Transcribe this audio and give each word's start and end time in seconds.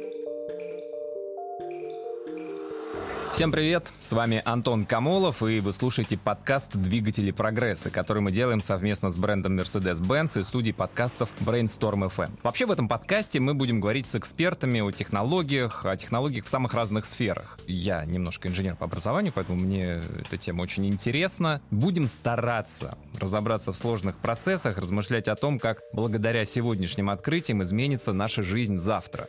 Всем 3.38 3.52
привет! 3.52 3.86
С 4.02 4.14
вами 4.14 4.42
Антон 4.46 4.84
Камолов, 4.84 5.44
и 5.44 5.60
вы 5.60 5.72
слушаете 5.72 6.18
подкаст 6.18 6.76
«Двигатели 6.76 7.30
прогресса», 7.30 7.92
который 7.92 8.20
мы 8.20 8.32
делаем 8.32 8.64
совместно 8.64 9.12
с 9.12 9.16
брендом 9.16 9.60
Mercedes-Benz 9.60 10.40
и 10.40 10.44
студией 10.44 10.74
подкастов 10.74 11.32
Brainstorm 11.42 12.10
FM. 12.10 12.32
Вообще 12.42 12.66
в 12.66 12.72
этом 12.72 12.88
подкасте 12.88 13.40
мы 13.40 13.54
будем 13.54 13.80
говорить 13.80 14.08
с 14.08 14.16
экспертами 14.16 14.80
о 14.80 14.90
технологиях, 14.90 15.86
о 15.86 15.96
технологиях 15.96 16.46
в 16.46 16.50
самых 16.50 16.74
разных 16.74 17.06
сферах. 17.06 17.60
Я 17.68 18.04
немножко 18.06 18.48
инженер 18.48 18.76
по 18.76 18.86
образованию, 18.86 19.32
поэтому 19.32 19.60
мне 19.60 20.02
эта 20.20 20.38
тема 20.38 20.64
очень 20.64 20.88
интересна. 20.88 21.62
Будем 21.70 22.08
стараться 22.08 22.98
разобраться 23.20 23.72
в 23.72 23.78
сложных 23.78 24.18
процессах, 24.18 24.80
размышлять 24.80 25.28
о 25.28 25.36
том, 25.36 25.60
как 25.60 25.82
благодаря 25.94 26.44
сегодняшним 26.44 27.12
открытиям 27.12 27.62
изменится 27.62 28.14
наша 28.14 28.42
жизнь 28.42 28.80
завтра. 28.80 29.28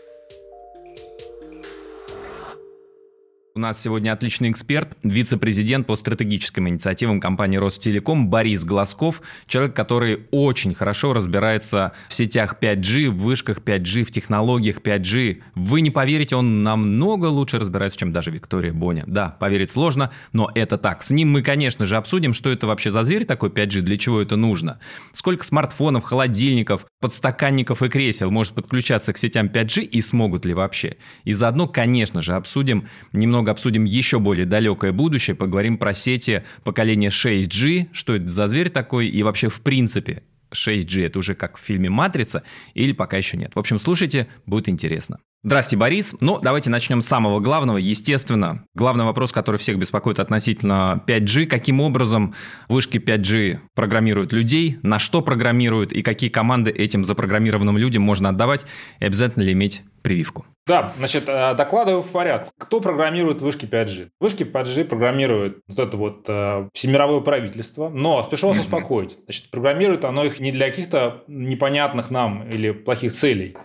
У 3.58 3.60
нас 3.60 3.82
сегодня 3.82 4.12
отличный 4.12 4.52
эксперт, 4.52 4.96
вице-президент 5.02 5.84
по 5.88 5.96
стратегическим 5.96 6.68
инициативам 6.68 7.18
компании 7.18 7.56
Ростелеком 7.56 8.28
Борис 8.28 8.62
Глазков, 8.62 9.20
человек, 9.48 9.74
который 9.74 10.28
очень 10.30 10.74
хорошо 10.74 11.12
разбирается 11.12 11.90
в 12.08 12.14
сетях 12.14 12.58
5G, 12.60 13.08
в 13.10 13.16
вышках 13.16 13.58
5G, 13.58 14.04
в 14.04 14.12
технологиях 14.12 14.76
5G. 14.76 15.38
Вы 15.56 15.80
не 15.80 15.90
поверите, 15.90 16.36
он 16.36 16.62
намного 16.62 17.26
лучше 17.26 17.58
разбирается, 17.58 17.98
чем 17.98 18.12
даже 18.12 18.30
Виктория 18.30 18.72
Боня. 18.72 19.02
Да, 19.08 19.36
поверить 19.40 19.72
сложно, 19.72 20.12
но 20.32 20.52
это 20.54 20.78
так. 20.78 21.02
С 21.02 21.10
ним 21.10 21.32
мы, 21.32 21.42
конечно 21.42 21.84
же, 21.84 21.96
обсудим, 21.96 22.34
что 22.34 22.50
это 22.50 22.68
вообще 22.68 22.92
за 22.92 23.02
зверь 23.02 23.24
такой 23.24 23.48
5G, 23.48 23.80
для 23.80 23.98
чего 23.98 24.22
это 24.22 24.36
нужно. 24.36 24.78
Сколько 25.12 25.42
смартфонов, 25.42 26.04
холодильников, 26.04 26.86
подстаканников 27.00 27.82
и 27.82 27.88
кресел 27.88 28.30
может 28.30 28.54
подключаться 28.54 29.12
к 29.12 29.18
сетям 29.18 29.48
5G 29.48 29.82
и 29.82 30.00
смогут 30.00 30.46
ли 30.46 30.54
вообще. 30.54 30.96
И 31.24 31.32
заодно, 31.32 31.66
конечно 31.66 32.22
же, 32.22 32.34
обсудим 32.34 32.86
немного 33.12 33.47
немного 33.48 33.52
обсудим 33.52 33.84
еще 33.84 34.18
более 34.18 34.46
далекое 34.46 34.92
будущее, 34.92 35.34
поговорим 35.34 35.78
про 35.78 35.92
сети 35.92 36.44
поколения 36.64 37.08
6G, 37.08 37.88
что 37.92 38.14
это 38.14 38.28
за 38.28 38.46
зверь 38.46 38.70
такой 38.70 39.08
и 39.08 39.22
вообще 39.22 39.48
в 39.48 39.60
принципе 39.60 40.22
6G 40.52 41.06
это 41.06 41.18
уже 41.18 41.34
как 41.34 41.56
в 41.56 41.60
фильме 41.60 41.90
«Матрица» 41.90 42.42
или 42.74 42.92
пока 42.92 43.16
еще 43.16 43.36
нет. 43.36 43.52
В 43.54 43.58
общем, 43.58 43.78
слушайте, 43.78 44.26
будет 44.46 44.68
интересно. 44.68 45.18
Здрасте, 45.44 45.76
Борис. 45.76 46.16
Ну, 46.20 46.40
давайте 46.40 46.68
начнем 46.68 47.00
с 47.00 47.06
самого 47.06 47.38
главного. 47.38 47.76
Естественно, 47.76 48.64
главный 48.74 49.04
вопрос, 49.04 49.30
который 49.30 49.56
всех 49.56 49.78
беспокоит 49.78 50.18
относительно 50.18 51.04
5G. 51.06 51.46
Каким 51.46 51.80
образом 51.80 52.34
вышки 52.68 52.98
5G 52.98 53.58
программируют 53.76 54.32
людей, 54.32 54.78
на 54.82 54.98
что 54.98 55.22
программируют 55.22 55.92
и 55.92 56.02
какие 56.02 56.28
команды 56.28 56.72
этим 56.72 57.04
запрограммированным 57.04 57.78
людям 57.78 58.02
можно 58.02 58.30
отдавать 58.30 58.66
и 58.98 59.04
обязательно 59.04 59.44
ли 59.44 59.52
иметь 59.52 59.84
прививку? 60.02 60.44
Да, 60.66 60.92
значит, 60.98 61.28
э, 61.28 61.54
докладываю 61.54 62.02
в 62.02 62.08
порядке. 62.08 62.50
Кто 62.58 62.80
программирует 62.80 63.40
вышки 63.40 63.64
5G? 63.64 64.08
Вышки 64.20 64.42
5G 64.42 64.86
программирует 64.86 65.60
вот 65.68 65.78
это 65.78 65.96
вот 65.96 66.24
э, 66.26 66.68
всемировое 66.74 67.20
правительство, 67.20 67.88
но 67.88 68.24
спешу 68.24 68.48
вас 68.48 68.58
успокоить. 68.58 69.16
Значит, 69.24 69.50
программирует 69.50 70.04
оно 70.04 70.24
их 70.24 70.40
не 70.40 70.50
для 70.50 70.68
каких-то 70.68 71.22
непонятных 71.28 72.10
нам 72.10 72.42
или 72.50 72.72
плохих 72.72 73.12
целей. 73.12 73.56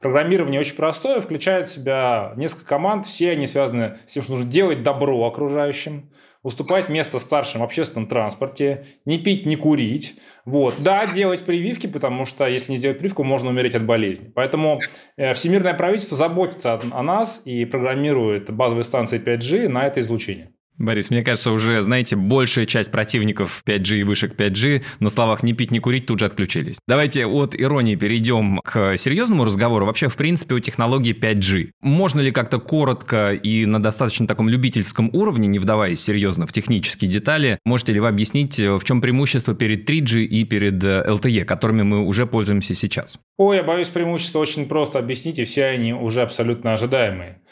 Программирование 0.00 0.60
очень 0.60 0.76
простое, 0.76 1.20
включает 1.20 1.66
в 1.66 1.72
себя 1.72 2.32
несколько 2.36 2.64
команд, 2.64 3.04
все 3.04 3.32
они 3.32 3.46
связаны 3.46 3.98
с 4.06 4.12
тем, 4.12 4.22
что 4.22 4.32
нужно 4.32 4.50
делать 4.50 4.82
добро 4.82 5.22
окружающим, 5.26 6.10
уступать 6.42 6.88
место 6.88 7.18
старшим 7.18 7.60
в 7.60 7.64
общественном 7.64 8.08
транспорте, 8.08 8.86
не 9.04 9.18
пить, 9.18 9.44
не 9.44 9.56
курить. 9.56 10.14
Вот. 10.46 10.76
Да, 10.78 11.06
делать 11.06 11.44
прививки, 11.44 11.86
потому 11.86 12.24
что 12.24 12.46
если 12.46 12.72
не 12.72 12.78
сделать 12.78 12.98
прививку, 12.98 13.24
можно 13.24 13.50
умереть 13.50 13.74
от 13.74 13.84
болезни. 13.84 14.32
Поэтому 14.34 14.80
э, 15.18 15.34
Всемирное 15.34 15.74
правительство 15.74 16.16
заботится 16.16 16.80
о 16.92 17.02
нас 17.02 17.42
и 17.44 17.66
программирует 17.66 18.50
базовые 18.50 18.84
станции 18.84 19.20
5G 19.20 19.68
на 19.68 19.86
это 19.86 20.00
излучение. 20.00 20.54
Борис, 20.80 21.10
мне 21.10 21.22
кажется, 21.22 21.52
уже, 21.52 21.82
знаете, 21.82 22.16
большая 22.16 22.64
часть 22.64 22.90
противников 22.90 23.62
5G 23.66 23.98
и 23.98 24.02
вышек 24.02 24.34
5G 24.34 24.82
на 24.98 25.10
словах 25.10 25.42
«не 25.42 25.52
пить, 25.52 25.70
не 25.70 25.78
курить» 25.78 26.06
тут 26.06 26.20
же 26.20 26.24
отключились. 26.24 26.78
Давайте 26.88 27.26
от 27.26 27.54
иронии 27.54 27.96
перейдем 27.96 28.60
к 28.64 28.96
серьезному 28.96 29.44
разговору. 29.44 29.84
Вообще, 29.84 30.08
в 30.08 30.16
принципе, 30.16 30.54
о 30.54 30.60
технологии 30.60 31.14
5G. 31.14 31.72
Можно 31.82 32.20
ли 32.20 32.32
как-то 32.32 32.58
коротко 32.58 33.34
и 33.34 33.66
на 33.66 33.82
достаточно 33.82 34.26
таком 34.26 34.48
любительском 34.48 35.10
уровне, 35.12 35.48
не 35.48 35.58
вдаваясь 35.58 36.00
серьезно 36.00 36.46
в 36.46 36.52
технические 36.52 37.10
детали, 37.10 37.58
можете 37.66 37.92
ли 37.92 38.00
вы 38.00 38.08
объяснить, 38.08 38.58
в 38.58 38.82
чем 38.82 39.02
преимущество 39.02 39.54
перед 39.54 39.88
3G 39.88 40.22
и 40.22 40.44
перед 40.44 40.82
LTE, 40.82 41.44
которыми 41.44 41.82
мы 41.82 42.06
уже 42.06 42.24
пользуемся 42.24 42.72
сейчас? 42.72 43.18
Ой, 43.36 43.58
я 43.58 43.62
боюсь, 43.62 43.88
преимущество 43.88 44.38
очень 44.38 44.64
просто 44.64 44.98
объяснить, 44.98 45.38
и 45.38 45.44
все 45.44 45.66
они 45.66 45.92
уже 45.92 46.22
абсолютно 46.22 46.72
ожидаемые. 46.72 47.42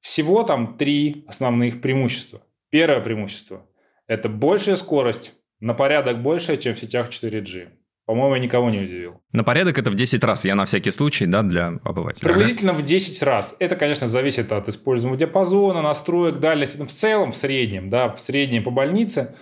Всего 0.00 0.42
там 0.42 0.78
три 0.78 1.24
основных 1.26 1.82
преимущества. 1.82 2.40
Первое 2.70 3.00
преимущество– 3.00 3.66
это 4.06 4.28
большая 4.28 4.76
скорость, 4.76 5.34
на 5.60 5.74
порядок 5.74 6.22
больше, 6.22 6.56
чем 6.56 6.74
в 6.74 6.78
сетях 6.78 7.08
4G. 7.08 7.68
По-моему, 8.06 8.36
я 8.36 8.40
никого 8.40 8.70
не 8.70 8.78
удивил. 8.78 9.20
На 9.32 9.44
порядок 9.44 9.76
это 9.76 9.90
в 9.90 9.94
10 9.94 10.24
раз, 10.24 10.44
я 10.44 10.54
на 10.54 10.64
всякий 10.64 10.90
случай, 10.90 11.26
да, 11.26 11.42
для 11.42 11.78
обывателя. 11.84 12.26
Приблизительно 12.26 12.72
в 12.72 12.82
10 12.82 13.22
раз. 13.22 13.54
Это, 13.58 13.76
конечно, 13.76 14.08
зависит 14.08 14.50
от 14.50 14.68
используемого 14.68 15.18
диапазона, 15.18 15.82
настроек, 15.82 16.38
дальности. 16.38 16.78
Но 16.78 16.86
в 16.86 16.92
целом, 16.92 17.32
в 17.32 17.36
среднем, 17.36 17.90
да, 17.90 18.08
в 18.08 18.18
среднем 18.18 18.64
по 18.64 18.70
больнице 18.70 19.34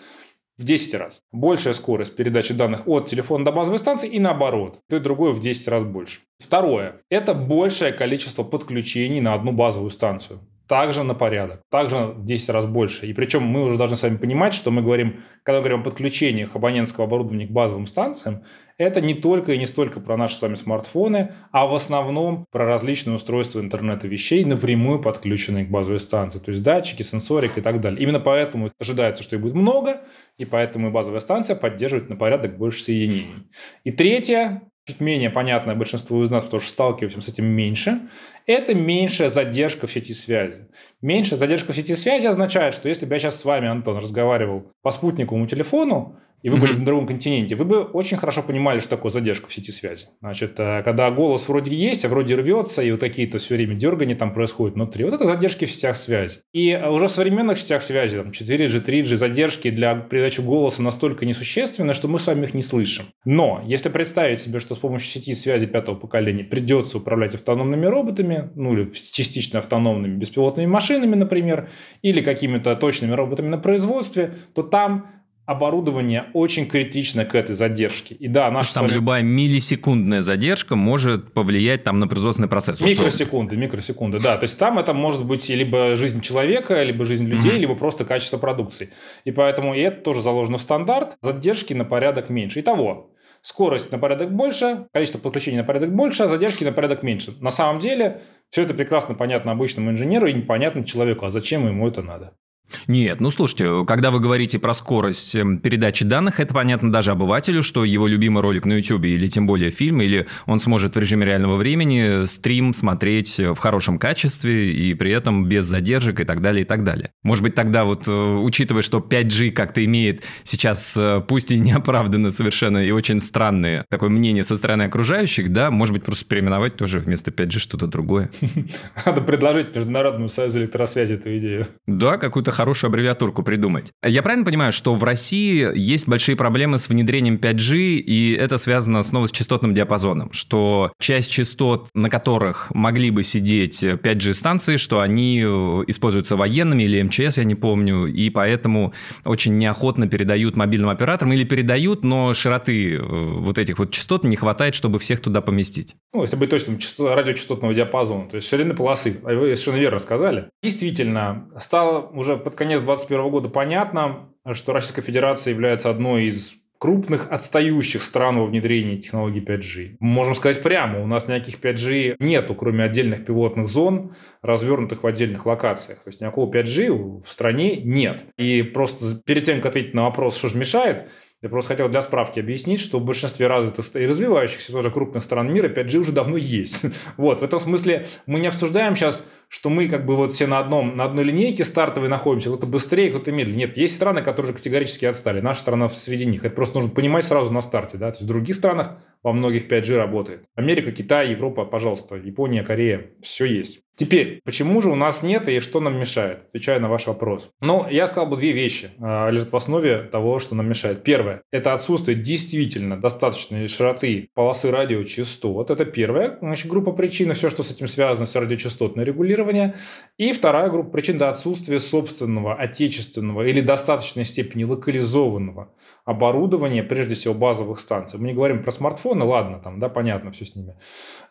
в 0.58 0.64
10 0.64 0.94
раз. 0.94 1.22
Большая 1.30 1.74
скорость 1.74 2.16
передачи 2.16 2.54
данных 2.54 2.88
от 2.88 3.08
телефона 3.08 3.44
до 3.44 3.52
базовой 3.52 3.78
станции 3.78 4.08
и 4.08 4.18
наоборот. 4.18 4.80
То 4.88 4.96
и 4.96 5.00
другое 5.00 5.32
в 5.32 5.38
10 5.38 5.68
раз 5.68 5.84
больше. 5.84 6.22
Второе. 6.38 7.02
Это 7.08 7.34
большее 7.34 7.92
количество 7.92 8.42
подключений 8.42 9.20
на 9.20 9.34
одну 9.34 9.52
базовую 9.52 9.90
станцию 9.90 10.40
также 10.66 11.02
на 11.04 11.14
порядок, 11.14 11.62
также 11.70 11.96
в 11.96 12.24
10 12.24 12.48
раз 12.50 12.66
больше. 12.66 13.06
И 13.06 13.12
причем 13.12 13.42
мы 13.42 13.64
уже 13.64 13.78
должны 13.78 13.96
с 13.96 14.02
вами 14.02 14.16
понимать, 14.16 14.54
что 14.54 14.70
мы 14.70 14.82
говорим, 14.82 15.22
когда 15.42 15.58
мы 15.58 15.64
говорим 15.64 15.80
о 15.80 15.84
подключениях 15.84 16.56
абонентского 16.56 17.06
оборудования 17.06 17.46
к 17.46 17.50
базовым 17.50 17.86
станциям, 17.86 18.42
это 18.78 19.00
не 19.00 19.14
только 19.14 19.52
и 19.52 19.58
не 19.58 19.66
столько 19.66 20.00
про 20.00 20.16
наши 20.16 20.36
с 20.36 20.42
вами 20.42 20.54
смартфоны, 20.54 21.32
а 21.50 21.66
в 21.66 21.74
основном 21.74 22.46
про 22.50 22.66
различные 22.66 23.16
устройства 23.16 23.60
интернета 23.60 24.06
вещей, 24.08 24.44
напрямую 24.44 25.00
подключенные 25.00 25.64
к 25.64 25.70
базовой 25.70 26.00
станции, 26.00 26.40
то 26.40 26.50
есть 26.50 26.62
датчики, 26.62 27.02
сенсорик 27.02 27.56
и 27.56 27.60
так 27.60 27.80
далее. 27.80 28.02
Именно 28.02 28.20
поэтому 28.20 28.70
ожидается, 28.78 29.22
что 29.22 29.36
их 29.36 29.42
будет 29.42 29.54
много, 29.54 30.02
и 30.36 30.44
поэтому 30.44 30.88
и 30.88 30.90
базовая 30.90 31.20
станция 31.20 31.56
поддерживает 31.56 32.10
на 32.10 32.16
порядок 32.16 32.58
больше 32.58 32.82
соединений. 32.82 33.48
И 33.84 33.92
третье, 33.92 34.62
чуть 34.86 35.00
менее 35.00 35.30
понятное 35.30 35.74
большинству 35.74 36.22
из 36.22 36.30
нас, 36.30 36.44
потому 36.44 36.60
что 36.60 36.70
сталкиваемся 36.70 37.20
с 37.20 37.28
этим 37.28 37.44
меньше, 37.44 38.08
это 38.46 38.74
меньшая 38.74 39.28
задержка 39.28 39.88
в 39.88 39.92
сети 39.92 40.14
связи. 40.14 40.68
Меньшая 41.06 41.38
задержка 41.38 41.72
в 41.72 41.76
сети 41.76 41.94
связи 41.94 42.26
означает, 42.26 42.74
что 42.74 42.88
если 42.88 43.06
бы 43.06 43.14
я 43.14 43.20
сейчас 43.20 43.38
с 43.38 43.44
вами, 43.44 43.68
Антон, 43.68 43.98
разговаривал 43.98 44.72
по 44.82 44.90
спутниковому 44.90 45.46
телефону, 45.46 46.18
и 46.42 46.48
вы 46.48 46.58
были 46.58 46.74
mm-hmm. 46.74 46.78
на 46.78 46.84
другом 46.84 47.06
континенте, 47.06 47.56
вы 47.56 47.64
бы 47.64 47.82
очень 47.82 48.16
хорошо 48.16 48.42
понимали, 48.42 48.78
что 48.78 48.90
такое 48.90 49.10
задержка 49.10 49.48
в 49.48 49.52
сети 49.52 49.72
связи. 49.72 50.06
Значит, 50.20 50.54
э, 50.58 50.82
когда 50.84 51.10
голос 51.10 51.48
вроде 51.48 51.74
есть, 51.74 52.04
а 52.04 52.08
вроде 52.08 52.36
рвется, 52.36 52.82
и 52.82 52.90
вот 52.92 53.00
какие-то 53.00 53.38
все 53.38 53.56
время 53.56 53.74
дергания 53.74 54.14
там 54.14 54.32
происходят 54.32 54.76
внутри. 54.76 55.04
Вот 55.04 55.14
это 55.14 55.24
задержки 55.24 55.64
в 55.64 55.72
сетях 55.72 55.96
связи. 55.96 56.38
И 56.52 56.70
э, 56.70 56.88
уже 56.88 57.08
в 57.08 57.10
современных 57.10 57.58
сетях 57.58 57.82
связи, 57.82 58.18
там 58.18 58.30
4G, 58.30 58.84
3G, 58.84 59.16
задержки 59.16 59.70
для 59.70 59.96
передачи 59.96 60.40
голоса 60.40 60.82
настолько 60.82 61.26
несущественны, 61.26 61.94
что 61.94 62.06
мы 62.06 62.18
с 62.18 62.26
вами 62.26 62.44
их 62.44 62.54
не 62.54 62.62
слышим. 62.62 63.06
Но 63.24 63.62
если 63.66 63.88
представить 63.88 64.40
себе, 64.40 64.60
что 64.60 64.74
с 64.74 64.78
помощью 64.78 65.08
сети 65.08 65.34
связи 65.34 65.66
пятого 65.66 65.96
поколения 65.96 66.44
придется 66.44 66.98
управлять 66.98 67.34
автономными 67.34 67.86
роботами, 67.86 68.50
ну 68.54 68.72
или 68.74 68.90
частично 68.92 69.58
автономными 69.58 70.16
беспилотными 70.16 70.66
машинами, 70.66 70.95
например, 71.04 71.68
или 72.00 72.22
какими-то 72.22 72.74
точными 72.76 73.12
роботами 73.12 73.48
на 73.48 73.58
производстве, 73.58 74.32
то 74.54 74.62
там 74.62 75.10
оборудование 75.46 76.24
очень 76.32 76.66
критично 76.66 77.24
к 77.24 77.34
этой 77.34 77.54
задержке. 77.54 78.16
И 78.16 78.26
да, 78.26 78.50
наша 78.50 78.74
там 78.74 78.86
вами... 78.86 78.96
любая 78.96 79.22
миллисекундная 79.22 80.22
задержка 80.22 80.74
может 80.74 81.32
повлиять 81.32 81.84
там 81.84 82.00
на 82.00 82.08
производственный 82.08 82.48
процесс. 82.48 82.74
Условно. 82.80 82.94
Микросекунды, 82.94 83.56
микросекунды, 83.56 84.18
да. 84.18 84.36
То 84.36 84.42
есть 84.42 84.58
там 84.58 84.78
это 84.78 84.92
может 84.92 85.24
быть 85.24 85.48
либо 85.48 85.94
жизнь 85.94 86.20
человека, 86.20 86.82
либо 86.82 87.04
жизнь 87.04 87.26
людей, 87.26 87.52
mm-hmm. 87.52 87.58
либо 87.58 87.76
просто 87.76 88.04
качество 88.04 88.38
продукции. 88.38 88.90
И 89.24 89.30
поэтому 89.30 89.74
и 89.74 89.78
это 89.78 90.00
тоже 90.02 90.20
заложено 90.20 90.58
в 90.58 90.62
стандарт. 90.62 91.16
Задержки 91.22 91.72
на 91.74 91.84
порядок 91.84 92.28
меньше. 92.28 92.58
Итого, 92.58 93.12
скорость 93.40 93.92
на 93.92 93.98
порядок 93.98 94.32
больше, 94.32 94.88
количество 94.92 95.20
подключений 95.20 95.58
на 95.58 95.64
порядок 95.64 95.94
больше, 95.94 96.24
а 96.24 96.28
задержки 96.28 96.64
на 96.64 96.72
порядок 96.72 97.04
меньше. 97.04 97.34
На 97.38 97.52
самом 97.52 97.78
деле 97.78 98.20
все 98.56 98.62
это 98.62 98.72
прекрасно 98.72 99.14
понятно 99.14 99.52
обычному 99.52 99.90
инженеру 99.90 100.28
и 100.28 100.32
непонятно 100.32 100.82
человеку, 100.82 101.26
а 101.26 101.30
зачем 101.30 101.66
ему 101.66 101.86
это 101.88 102.00
надо. 102.00 102.38
Нет, 102.86 103.20
ну 103.20 103.30
слушайте, 103.30 103.84
когда 103.86 104.10
вы 104.10 104.20
говорите 104.20 104.58
про 104.58 104.74
скорость 104.74 105.34
эм, 105.34 105.58
передачи 105.58 106.04
данных, 106.04 106.40
это 106.40 106.52
понятно 106.52 106.90
даже 106.90 107.12
обывателю, 107.12 107.62
что 107.62 107.84
его 107.84 108.06
любимый 108.06 108.42
ролик 108.42 108.64
на 108.64 108.74
YouTube 108.74 109.04
или 109.04 109.26
тем 109.28 109.46
более 109.46 109.70
фильм, 109.70 110.00
или 110.00 110.26
он 110.46 110.60
сможет 110.60 110.94
в 110.94 110.98
режиме 110.98 111.26
реального 111.26 111.56
времени 111.56 112.26
стрим 112.26 112.74
смотреть 112.74 113.38
в 113.38 113.56
хорошем 113.56 113.98
качестве 113.98 114.72
и 114.72 114.94
при 114.94 115.12
этом 115.12 115.46
без 115.46 115.66
задержек 115.66 116.20
и 116.20 116.24
так 116.24 116.42
далее, 116.42 116.62
и 116.62 116.64
так 116.64 116.84
далее. 116.84 117.10
Может 117.22 117.42
быть, 117.42 117.54
тогда 117.54 117.84
вот, 117.84 118.08
э, 118.08 118.12
учитывая, 118.12 118.82
что 118.82 118.98
5G 118.98 119.50
как-то 119.50 119.84
имеет 119.84 120.24
сейчас, 120.44 120.96
э, 120.96 121.22
пусть 121.26 121.52
и 121.52 121.58
неоправданно 121.66 122.30
совершенно, 122.30 122.78
и 122.78 122.90
очень 122.90 123.20
странное 123.20 123.84
такое 123.90 124.10
мнение 124.10 124.44
со 124.44 124.56
стороны 124.56 124.82
окружающих, 124.82 125.52
да, 125.52 125.70
может 125.70 125.92
быть, 125.92 126.04
просто 126.04 126.24
переименовать 126.26 126.76
тоже 126.76 126.98
вместо 126.98 127.30
5G 127.30 127.58
что-то 127.58 127.86
другое. 127.86 128.30
Надо 129.06 129.20
предложить 129.20 129.74
Международному 129.74 130.28
союзу 130.28 130.60
электросвязи 130.60 131.14
эту 131.14 131.36
идею. 131.38 131.66
Да, 131.86 132.18
какую-то 132.18 132.52
хорошую 132.56 132.88
аббревиатурку 132.88 133.42
придумать. 133.42 133.92
Я 134.04 134.22
правильно 134.22 134.44
понимаю, 134.44 134.72
что 134.72 134.94
в 134.94 135.04
России 135.04 135.70
есть 135.76 136.08
большие 136.08 136.36
проблемы 136.36 136.78
с 136.78 136.88
внедрением 136.88 137.36
5G, 137.36 137.76
и 137.96 138.32
это 138.32 138.58
связано 138.58 139.02
снова 139.02 139.26
с 139.26 139.32
частотным 139.32 139.74
диапазоном, 139.74 140.32
что 140.32 140.92
часть 140.98 141.30
частот, 141.30 141.88
на 141.94 142.10
которых 142.10 142.72
могли 142.74 143.10
бы 143.10 143.22
сидеть 143.22 143.82
5G-станции, 143.82 144.76
что 144.76 145.00
они 145.00 145.42
э, 145.44 145.84
используются 145.86 146.36
военными 146.36 146.84
или 146.84 147.02
МЧС, 147.02 147.38
я 147.38 147.44
не 147.44 147.54
помню, 147.54 148.06
и 148.06 148.30
поэтому 148.30 148.92
очень 149.24 149.56
неохотно 149.58 150.08
передают 150.08 150.56
мобильным 150.56 150.90
операторам 150.90 151.32
или 151.32 151.44
передают, 151.44 152.04
но 152.04 152.32
широты 152.32 152.94
э, 152.94 153.00
вот 153.00 153.58
этих 153.58 153.78
вот 153.78 153.90
частот 153.90 154.24
не 154.24 154.36
хватает, 154.36 154.74
чтобы 154.74 154.98
всех 154.98 155.20
туда 155.20 155.40
поместить. 155.40 155.96
Ну, 156.16 156.22
если 156.22 156.36
быть 156.36 156.48
точным, 156.48 156.78
радиочастотного 156.98 157.74
диапазона, 157.74 158.30
то 158.30 158.36
есть 158.36 158.48
ширины 158.48 158.72
полосы. 158.72 159.20
А 159.22 159.34
вы 159.34 159.54
совершенно 159.54 159.76
верно 159.76 159.98
сказали. 159.98 160.48
Действительно, 160.62 161.50
стало 161.58 162.06
уже 162.06 162.38
под 162.38 162.54
конец 162.54 162.80
2021 162.80 163.30
года 163.30 163.48
понятно, 163.50 164.30
что 164.52 164.72
Российская 164.72 165.02
Федерация 165.02 165.52
является 165.52 165.90
одной 165.90 166.24
из 166.28 166.54
крупных 166.78 167.30
отстающих 167.30 168.02
стран 168.02 168.38
во 168.38 168.46
внедрении 168.46 168.96
технологий 168.96 169.40
5G. 169.40 169.96
Можем 170.00 170.34
сказать 170.34 170.62
прямо, 170.62 171.02
у 171.02 171.06
нас 171.06 171.28
никаких 171.28 171.60
5G 171.60 172.16
нету, 172.18 172.54
кроме 172.54 172.84
отдельных 172.84 173.26
пилотных 173.26 173.68
зон, 173.68 174.16
развернутых 174.40 175.02
в 175.02 175.06
отдельных 175.06 175.44
локациях. 175.44 176.02
То 176.02 176.08
есть 176.08 176.22
никакого 176.22 176.50
5G 176.50 177.20
в 177.20 177.30
стране 177.30 177.76
нет. 177.76 178.24
И 178.38 178.62
просто 178.62 179.20
перед 179.22 179.44
тем, 179.44 179.56
как 179.58 179.72
ответить 179.72 179.92
на 179.92 180.04
вопрос, 180.04 180.38
что 180.38 180.48
же 180.48 180.56
мешает, 180.56 181.10
я 181.42 181.50
просто 181.50 181.68
хотел 181.68 181.88
для 181.88 182.00
справки 182.00 182.40
объяснить, 182.40 182.80
что 182.80 182.98
в 182.98 183.04
большинстве 183.04 183.46
развитых 183.46 183.94
и 183.94 184.06
развивающихся 184.06 184.72
тоже 184.72 184.90
крупных 184.90 185.22
стран 185.22 185.52
мира 185.52 185.68
5G 185.68 185.98
уже 185.98 186.12
давно 186.12 186.36
есть. 186.36 186.86
Вот, 187.16 187.40
в 187.40 187.44
этом 187.44 187.60
смысле 187.60 188.06
мы 188.26 188.40
не 188.40 188.48
обсуждаем 188.48 188.96
сейчас 188.96 189.24
что 189.48 189.70
мы 189.70 189.88
как 189.88 190.04
бы 190.04 190.16
вот 190.16 190.32
все 190.32 190.46
на, 190.46 190.58
одном, 190.58 190.96
на 190.96 191.04
одной 191.04 191.24
линейке 191.24 191.64
стартовой 191.64 192.08
находимся, 192.08 192.48
кто-то 192.48 192.66
быстрее, 192.66 193.10
кто-то 193.10 193.32
медленнее. 193.32 193.66
Нет, 193.66 193.76
есть 193.76 193.96
страны, 193.96 194.22
которые 194.22 194.54
категорически 194.54 195.04
отстали. 195.04 195.40
Наша 195.40 195.60
страна 195.60 195.88
среди 195.88 196.26
них. 196.26 196.44
Это 196.44 196.54
просто 196.54 196.78
нужно 196.78 196.94
понимать 196.94 197.24
сразу 197.24 197.52
на 197.52 197.60
старте. 197.60 197.96
Да? 197.96 198.10
То 198.10 198.18
есть 198.18 198.22
в 198.22 198.26
других 198.26 198.56
странах 198.56 198.98
во 199.22 199.32
многих 199.32 199.70
5G 199.70 199.96
работает. 199.96 200.44
Америка, 200.54 200.92
Китай, 200.92 201.30
Европа, 201.30 201.64
пожалуйста, 201.64 202.16
Япония, 202.16 202.62
Корея, 202.62 203.10
все 203.22 203.44
есть. 203.44 203.82
Теперь, 203.96 204.42
почему 204.44 204.82
же 204.82 204.90
у 204.90 204.94
нас 204.94 205.22
нет 205.22 205.48
и 205.48 205.58
что 205.60 205.80
нам 205.80 205.98
мешает? 205.98 206.44
Отвечая 206.48 206.78
на 206.80 206.90
ваш 206.90 207.06
вопрос. 207.06 207.48
Ну, 207.62 207.86
я 207.90 208.06
сказал 208.06 208.28
бы 208.28 208.36
две 208.36 208.52
вещи 208.52 208.90
э, 208.98 209.30
лежат 209.30 209.52
в 209.52 209.56
основе 209.56 210.02
того, 210.02 210.38
что 210.38 210.54
нам 210.54 210.68
мешает. 210.68 211.02
Первое– 211.02 211.42
это 211.50 211.72
отсутствие 211.72 212.18
действительно 212.18 213.00
достаточной 213.00 213.68
широты 213.68 214.28
полосы 214.34 214.70
радиочастот. 214.70 215.70
Это 215.70 215.86
первая 215.86 216.36
значит, 216.42 216.70
группа 216.70 216.92
причин, 216.92 217.32
все, 217.32 217.48
что 217.48 217.62
с 217.62 217.72
этим 217.72 217.88
связано, 217.88 218.26
с 218.26 218.34
радиочастотной 218.34 219.02
регулирование 219.02 219.35
регулирования. 219.36 219.76
И 220.18 220.32
вторая 220.32 220.70
группа 220.70 220.90
причин– 220.90 221.16
это 221.16 221.30
отсутствие 221.30 221.78
собственного, 221.80 222.54
отечественного 222.54 223.42
или 223.42 223.60
достаточной 223.60 224.24
степени 224.24 224.64
локализованного 224.64 225.72
оборудования, 226.04 226.82
прежде 226.82 227.14
всего 227.14 227.34
базовых 227.34 227.78
станций. 227.78 228.18
Мы 228.18 228.28
не 228.28 228.34
говорим 228.34 228.62
про 228.62 228.70
смартфоны, 228.72 229.24
ладно, 229.24 229.60
там, 229.62 229.78
да, 229.78 229.88
понятно 229.88 230.30
все 230.30 230.44
с 230.44 230.54
ними. 230.54 230.76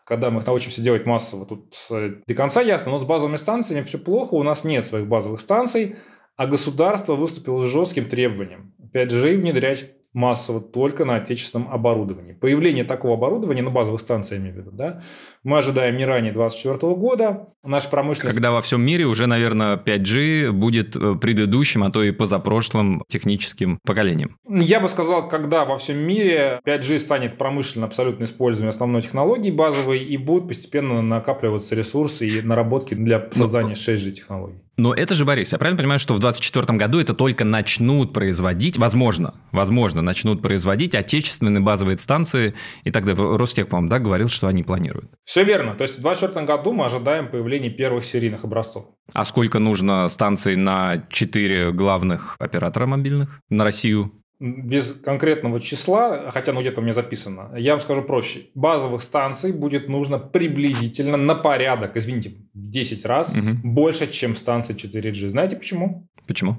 Когда 0.06 0.30
мы 0.30 0.42
их 0.42 0.48
научимся 0.48 0.82
делать 0.82 1.06
массово, 1.06 1.46
тут 1.46 1.76
до 1.90 2.34
конца 2.34 2.62
ясно, 2.62 2.92
но 2.92 3.00
с 3.00 3.04
базовыми 3.06 3.38
станциями 3.38 3.84
все 3.84 3.98
плохо, 3.98 4.36
у 4.36 4.44
нас 4.44 4.64
нет 4.64 4.86
своих 4.86 5.08
базовых 5.08 5.40
станций, 5.40 5.96
а 6.36 6.48
государство 6.48 7.16
выступило 7.16 7.66
с 7.66 7.72
жестким 7.72 8.10
требованием 8.10 8.74
5G 8.94 9.38
внедрять 9.38 9.88
массово 10.16 10.62
только 10.62 11.04
на 11.04 11.18
отечественном 11.18 11.70
оборудовании. 11.70 12.34
Появление 12.34 12.86
такого 12.86 13.16
оборудования, 13.16 13.62
на 13.62 13.70
базовых 13.70 14.00
станциях, 14.00 14.40
я 14.40 14.48
имею 14.48 14.56
в 14.56 14.58
виду, 14.58 14.72
да, 14.72 15.04
мы 15.44 15.58
ожидаем 15.58 15.98
не 15.98 16.06
ранее 16.06 16.32
2024 16.32 16.96
года. 16.96 17.50
Наша 17.64 17.90
промышленность... 17.90 18.34
Когда 18.34 18.52
во 18.52 18.62
всем 18.62 18.82
мире 18.82 19.06
уже, 19.06 19.28
наверное, 19.28 19.76
5G 19.76 20.52
будет 20.52 20.96
э, 20.96 21.16
предыдущим, 21.16 21.84
а 21.84 21.92
то 21.92 22.02
и 22.02 22.12
позапрошлым 22.12 23.04
техническим 23.08 23.80
поколением. 23.84 24.38
Я 24.48 24.80
бы 24.80 24.88
сказал, 24.88 25.28
когда 25.28 25.66
во 25.66 25.78
всем 25.78 25.98
мире 25.98 26.62
5G 26.66 27.00
станет 27.00 27.38
промышленно 27.38 27.86
абсолютно 27.86 28.24
используемой 28.24 28.70
основной 28.70 29.02
технологией 29.02 29.54
базовой 29.54 30.00
и 30.00 30.16
будут 30.16 30.48
постепенно 30.48 31.02
накапливаться 31.02 31.76
ресурсы 31.76 32.26
и 32.28 32.42
наработки 32.42 32.94
для 32.94 33.30
создания 33.34 33.74
6G 33.74 34.12
технологий. 34.12 34.65
Но 34.78 34.94
это 34.94 35.16
же, 35.16 35.26
Борис, 35.26 35.54
я 35.54 35.58
правильно 35.58 35.78
понимаю, 35.78 36.00
что 36.00 36.14
в 36.14 36.20
2024 36.20 36.78
году 36.78 37.00
это 37.00 37.14
только 37.14 37.46
начнут 37.46 38.14
производить, 38.14 38.78
возможно, 38.78 39.34
возможно, 39.52 40.02
начнут 40.02 40.42
производить 40.42 40.96
отечественные 40.96 41.62
базовые 41.62 41.98
станции, 41.98 42.54
и 42.84 42.92
тогда 42.92 43.14
Ростех, 43.16 43.68
по-моему, 43.68 43.90
да, 43.90 44.00
говорил, 44.00 44.28
что 44.28 44.48
они 44.48 44.64
планируют. 44.64 45.12
Все 45.24 45.44
верно. 45.44 45.76
То 45.76 45.84
есть 45.84 45.98
в 45.98 46.02
2024 46.02 46.46
году 46.46 46.74
мы 46.74 46.86
ожидаем 46.86 47.30
появления 47.30 47.70
первых 47.70 48.04
серийных 48.04 48.44
образцов. 48.44 48.86
А 49.14 49.24
сколько 49.24 49.60
нужно 49.60 50.08
станций 50.10 50.56
на 50.56 51.06
четыре 51.10 51.72
главных 51.72 52.36
оператора 52.40 52.86
мобильных 52.86 53.42
на 53.50 53.64
Россию? 53.64 54.12
Без 54.40 54.94
конкретного 54.94 55.60
числа, 55.62 56.30
хотя 56.32 56.52
ну 56.54 56.62
где-то 56.62 56.82
у 56.82 56.84
меня 56.84 56.94
записано, 56.94 57.52
я 57.58 57.72
вам 57.72 57.82
скажу 57.82 58.02
проще. 58.02 58.48
Базовых 58.54 59.02
станций 59.02 59.52
будет 59.52 59.88
нужно 59.88 60.20
приблизительно 60.20 61.18
на 61.18 61.36
порядок, 61.36 61.96
извините, 61.96 62.34
в 62.54 62.70
10 62.70 63.06
раз 63.06 63.34
угу. 63.34 63.58
больше, 63.64 64.08
чем 64.08 64.36
станций 64.36 64.76
4G. 64.76 65.30
Знаете 65.30 65.56
почему? 65.56 66.08
Почему? 66.28 66.58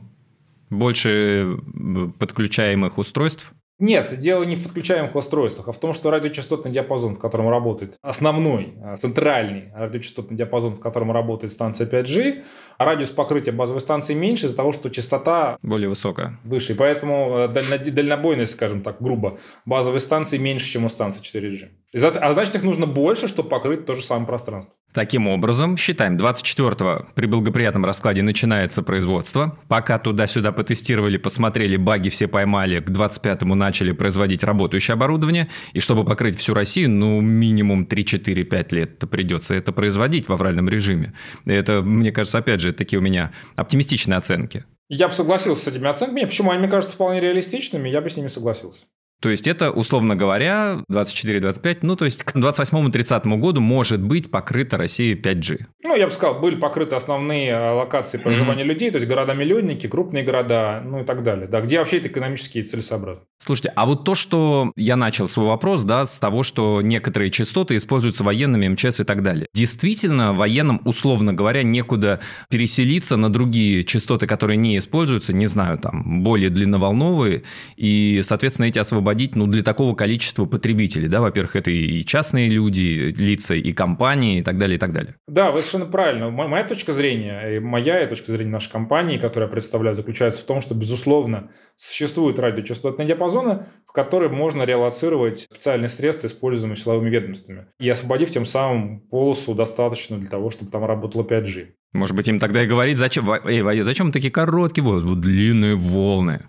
Больше 0.70 1.46
э, 1.46 2.08
подключаемых 2.19 2.99
устройств? 2.99 3.52
Нет, 3.78 4.19
дело 4.19 4.43
не 4.44 4.56
в 4.56 4.62
подключаемых 4.62 5.14
устройствах, 5.14 5.69
а 5.69 5.73
в 5.73 5.78
том, 5.78 5.93
что 5.93 6.11
радиочастотный 6.11 6.73
диапазон, 6.73 7.17
в 7.17 7.19
котором 7.19 7.50
работает 7.50 7.99
основной, 8.00 8.75
а, 8.82 8.96
центральный 8.96 9.70
радиочастотный 9.75 10.37
диапазон, 10.37 10.76
в 10.76 10.81
котором 10.81 11.12
работает 11.12 11.52
станция 11.52 11.87
5G, 11.87 12.43
а 12.78 12.84
радиус 12.87 13.11
покрытия 13.11 13.52
базовой 13.52 13.81
станции 13.81 14.14
меньше 14.14 14.46
из-за 14.46 14.56
того, 14.56 14.73
что 14.73 14.88
частота 14.88 15.58
более 15.62 15.90
высокая. 15.90 16.38
Выше. 16.44 16.73
И 16.73 16.76
поэтому 16.76 17.34
э, 17.37 17.49
дальнобойность, 17.49 18.52
скажем 18.52 18.81
так, 18.81 18.96
грубо, 19.00 19.38
базовой 19.67 20.00
станции 20.00 20.38
меньше, 20.38 20.67
чем 20.67 20.87
у 20.87 20.88
станции 20.88 21.20
4G. 21.20 21.69
А 21.94 22.32
значит, 22.32 22.55
их 22.55 22.62
нужно 22.62 22.87
больше, 22.87 23.28
чтобы 23.28 23.49
покрыть 23.49 23.87
то 23.87 23.94
же 23.94 24.02
самое 24.02 24.26
пространство. 24.26 24.75
Таким 24.93 25.28
образом, 25.28 25.76
считаем, 25.76 26.17
24-го 26.17 27.06
при 27.14 27.26
благоприятном 27.26 27.84
раскладе 27.84 28.23
начинается 28.23 28.82
производство. 28.82 29.56
Пока 29.69 29.99
туда-сюда 29.99 30.52
потестировали, 30.52 31.17
посмотрели, 31.17 31.76
баги 31.76 32.08
все 32.08 32.28
поймали, 32.28 32.81
к 32.81 32.88
25-му 32.88 33.55
начали 33.66 33.92
производить 33.92 34.44
работающее 34.44 34.94
оборудование. 34.94 35.48
И 35.72 35.80
чтобы 35.80 36.04
покрыть 36.04 36.38
всю 36.38 36.54
Россию, 36.54 36.90
ну, 36.90 37.20
минимум 37.20 37.84
3-4-5 37.84 38.74
лет 38.74 38.98
придется 39.10 39.54
это 39.54 39.73
производить 39.73 40.28
в 40.28 40.32
авральном 40.32 40.68
режиме. 40.68 41.12
Это, 41.44 41.82
мне 41.82 42.12
кажется, 42.12 42.38
опять 42.38 42.61
же, 42.61 42.73
такие 42.73 42.99
у 42.99 43.02
меня 43.02 43.32
оптимистичные 43.56 44.16
оценки. 44.18 44.64
Я 44.88 45.08
бы 45.08 45.14
согласился 45.14 45.64
с 45.64 45.68
этими 45.68 45.88
оценками. 45.88 46.25
Почему? 46.25 46.50
Они 46.50 46.61
мне 46.61 46.68
кажутся 46.68 46.94
вполне 46.94 47.20
реалистичными, 47.20 47.88
я 47.88 48.00
бы 48.00 48.08
с 48.08 48.16
ними 48.16 48.28
согласился. 48.28 48.87
То 49.20 49.30
есть 49.30 49.46
это, 49.46 49.70
условно 49.70 50.14
говоря, 50.14 50.82
24-25, 50.90 51.78
ну 51.82 51.96
то 51.96 52.04
есть 52.04 52.23
к 52.23 52.37
28-30 52.37 53.37
году 53.38 53.61
может 53.61 54.02
быть 54.02 54.30
покрыта 54.30 54.76
Россия 54.76 55.16
5G. 55.16 55.61
Ну, 55.82 55.96
я 55.96 56.06
бы 56.06 56.12
сказал, 56.12 56.38
были 56.38 56.56
покрыты 56.56 56.96
основные 56.96 57.50
э, 57.50 57.70
локации 57.73 58.18
проживания 58.18 58.62
mm-hmm. 58.62 58.66
людей, 58.66 58.90
то 58.90 58.99
есть 58.99 59.08
города-миллионники, 59.08 59.87
крупные 59.87 60.23
города, 60.23 60.82
ну 60.85 61.00
и 61.00 61.04
так 61.04 61.23
далее. 61.23 61.49
Да, 61.49 61.61
где 61.61 61.78
вообще 61.78 61.99
это 61.99 62.08
экономически 62.08 62.62
целесообразно. 62.62 63.23
Слушайте, 63.38 63.73
а 63.75 63.87
вот 63.87 64.04
то, 64.04 64.14
что 64.14 64.73
я 64.76 64.96
начал 64.96 65.28
свой 65.28 65.46
вопрос, 65.46 65.85
да, 65.85 66.04
с 66.04 66.18
того, 66.18 66.42
что 66.42 66.82
некоторые 66.82 67.30
частоты 67.30 67.76
используются 67.76 68.23
военными, 68.25 68.68
МЧС 68.68 69.00
и 69.00 69.04
так 69.04 69.23
далее. 69.23 69.46
Действительно, 69.54 70.35
военным, 70.35 70.82
условно 70.85 71.32
говоря, 71.32 71.62
некуда 71.62 72.20
переселиться 72.50 73.16
на 73.16 73.32
другие 73.32 73.85
частоты, 73.85 74.26
которые 74.26 74.56
не 74.56 74.76
используются, 74.76 75.32
не 75.32 75.46
знаю, 75.46 75.78
там, 75.78 76.23
более 76.23 76.50
длинноволновые, 76.50 77.44
и, 77.76 78.20
соответственно, 78.23 78.66
эти 78.66 78.78
освобождения 78.78 79.05
освободить 79.06 79.36
ну, 79.36 79.46
для 79.46 79.62
такого 79.62 79.94
количества 79.94 80.46
потребителей? 80.46 81.08
Да? 81.08 81.20
Во-первых, 81.20 81.56
это 81.56 81.70
и 81.70 82.04
частные 82.04 82.48
люди, 82.48 83.14
лица, 83.16 83.54
и 83.54 83.72
компании, 83.72 84.40
и 84.40 84.42
так 84.42 84.58
далее, 84.58 84.76
и 84.76 84.78
так 84.78 84.92
далее. 84.92 85.14
Да, 85.28 85.50
вы 85.52 85.58
совершенно 85.58 85.86
правильно. 85.86 86.30
Моя 86.30 86.64
точка 86.64 86.92
зрения, 86.92 87.56
и 87.56 87.58
моя 87.60 88.02
и 88.02 88.08
точка 88.08 88.32
зрения 88.32 88.50
нашей 88.50 88.70
компании, 88.70 89.18
которую 89.18 89.48
я 89.48 89.52
представляю, 89.52 89.94
заключается 89.94 90.42
в 90.42 90.44
том, 90.44 90.60
что, 90.60 90.75
безусловно, 90.75 91.50
существуют 91.76 92.38
радиочастотные 92.38 93.06
диапазоны, 93.06 93.66
в 93.86 93.92
которые 93.92 94.30
можно 94.30 94.64
реалоцировать 94.64 95.40
специальные 95.40 95.88
средства, 95.88 96.26
используемые 96.26 96.76
силовыми 96.76 97.10
ведомствами, 97.10 97.66
и 97.78 97.88
освободив 97.88 98.30
тем 98.30 98.46
самым 98.46 99.00
полосу 99.00 99.54
достаточно 99.54 100.18
для 100.18 100.28
того, 100.28 100.50
чтобы 100.50 100.70
там 100.70 100.84
работало 100.84 101.22
5G. 101.22 101.68
Может 101.92 102.16
быть, 102.16 102.28
им 102.28 102.38
тогда 102.38 102.62
и 102.62 102.66
говорить, 102.66 102.98
зачем, 102.98 103.30
эй, 103.30 103.82
зачем 103.82 104.12
такие 104.12 104.30
короткие 104.30 104.84
волны, 104.84 105.16
длинные 105.16 105.76
волны? 105.76 106.42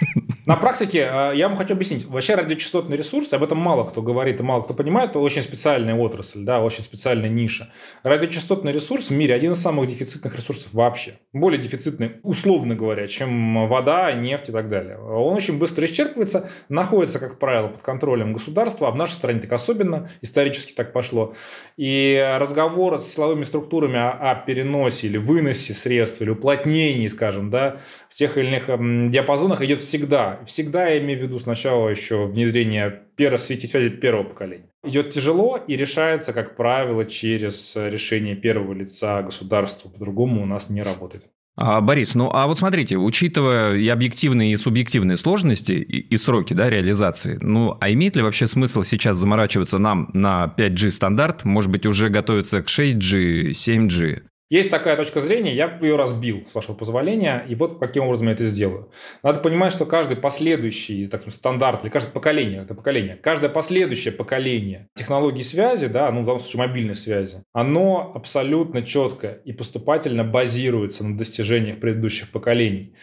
На 0.46 0.56
практике 0.56 1.08
э, 1.10 1.32
я 1.34 1.48
вам 1.48 1.56
хочу 1.56 1.74
объяснить. 1.74 2.04
Вообще 2.06 2.34
радиочастотный 2.34 2.96
ресурс, 2.96 3.32
об 3.32 3.42
этом 3.42 3.58
мало 3.58 3.84
кто 3.84 4.02
говорит 4.02 4.40
и 4.40 4.42
мало 4.42 4.62
кто 4.62 4.74
понимает, 4.74 5.10
это 5.10 5.18
очень 5.18 5.42
специальная 5.42 5.94
отрасль, 5.94 6.40
да, 6.40 6.60
очень 6.60 6.82
специальная 6.82 7.28
ниша. 7.28 7.72
Радиочастотный 8.02 8.72
ресурс 8.72 9.10
в 9.10 9.12
мире 9.12 9.34
один 9.34 9.52
из 9.52 9.60
самых 9.60 9.88
дефицитных 9.88 10.34
ресурсов 10.34 10.72
вообще. 10.72 11.18
Более 11.32 11.60
дефицитный, 11.60 12.16
условно 12.22 12.74
говоря, 12.74 13.06
чем 13.06 13.68
вода, 13.68 14.10
нефть 14.12 14.48
и 14.48 14.52
так 14.52 14.68
далее. 14.68 14.98
Он 14.98 15.34
очень 15.34 15.58
быстро 15.58 15.86
исчерпывается, 15.86 16.48
находится, 16.68 17.18
как 17.18 17.38
правило, 17.38 17.68
под 17.68 17.82
контролем 17.82 18.32
государства, 18.32 18.88
а 18.88 18.90
в 18.90 18.96
нашей 18.96 19.12
стране 19.12 19.40
так 19.40 19.52
особенно, 19.52 20.10
исторически 20.22 20.72
так 20.72 20.92
пошло. 20.92 21.34
И 21.76 22.36
разговор 22.38 22.98
с 22.98 23.12
силовыми 23.12 23.44
структурами 23.44 23.98
о, 23.98 24.10
о 24.10 24.34
переносе 24.34 25.06
или 25.06 25.18
выносе 25.18 25.74
средств, 25.74 26.22
или 26.22 26.30
уплотнении, 26.30 27.08
скажем, 27.08 27.50
да, 27.50 27.78
тех 28.20 28.36
или 28.36 28.48
иных 28.48 29.10
диапазонах 29.10 29.62
идет 29.62 29.80
всегда. 29.80 30.40
Всегда 30.44 30.88
я 30.88 30.98
имею 30.98 31.18
в 31.18 31.22
виду 31.22 31.38
сначала 31.38 31.88
еще 31.88 32.26
внедрение 32.26 33.00
первой 33.16 33.38
сети 33.38 33.66
связи 33.66 33.88
первого 33.88 34.24
поколения. 34.24 34.66
Идет 34.84 35.12
тяжело 35.12 35.56
и 35.56 35.74
решается, 35.74 36.34
как 36.34 36.54
правило, 36.54 37.06
через 37.06 37.74
решение 37.76 38.36
первого 38.36 38.74
лица 38.74 39.22
государства. 39.22 39.88
По-другому 39.88 40.42
у 40.42 40.46
нас 40.46 40.68
не 40.68 40.82
работает. 40.82 41.24
А, 41.56 41.80
Борис, 41.80 42.14
ну 42.14 42.30
а 42.30 42.46
вот 42.46 42.58
смотрите, 42.58 42.98
учитывая 42.98 43.76
и 43.76 43.88
объективные, 43.88 44.52
и 44.52 44.56
субъективные 44.56 45.16
сложности 45.16 45.72
и, 45.72 46.00
и 46.00 46.16
сроки 46.18 46.52
да, 46.52 46.68
реализации, 46.68 47.38
ну 47.40 47.76
а 47.80 47.90
имеет 47.90 48.16
ли 48.16 48.22
вообще 48.22 48.46
смысл 48.46 48.82
сейчас 48.82 49.16
заморачиваться 49.16 49.78
нам 49.78 50.10
на 50.12 50.54
5G 50.58 50.90
стандарт, 50.90 51.44
может 51.46 51.70
быть, 51.70 51.86
уже 51.86 52.10
готовиться 52.10 52.62
к 52.62 52.66
6G, 52.66 53.50
7G? 53.50 54.22
Есть 54.50 54.68
такая 54.68 54.96
точка 54.96 55.20
зрения, 55.20 55.54
я 55.54 55.78
ее 55.80 55.94
разбил, 55.94 56.44
с 56.48 56.56
вашего 56.56 56.74
позволения, 56.74 57.46
и 57.48 57.54
вот 57.54 57.78
каким 57.78 58.04
образом 58.04 58.26
я 58.26 58.32
это 58.32 58.44
сделаю. 58.44 58.90
Надо 59.22 59.38
понимать, 59.38 59.72
что 59.72 59.86
каждый 59.86 60.16
последующий, 60.16 61.06
так 61.06 61.20
сказать, 61.20 61.38
стандарт, 61.38 61.84
или 61.84 61.90
каждое 61.90 62.10
поколение, 62.10 62.62
это 62.62 62.74
поколение, 62.74 63.14
каждое 63.14 63.48
последующее 63.48 64.12
поколение 64.12 64.88
технологий 64.96 65.44
связи, 65.44 65.86
да, 65.86 66.10
ну, 66.10 66.22
в 66.22 66.24
данном 66.24 66.40
случае 66.40 66.66
мобильной 66.66 66.96
связи, 66.96 67.44
оно 67.52 68.10
абсолютно 68.12 68.82
четко 68.82 69.40
и 69.44 69.52
поступательно 69.52 70.24
базируется 70.24 71.06
на 71.06 71.16
достижениях 71.16 71.78
предыдущих 71.78 72.32
поколений. 72.32 72.96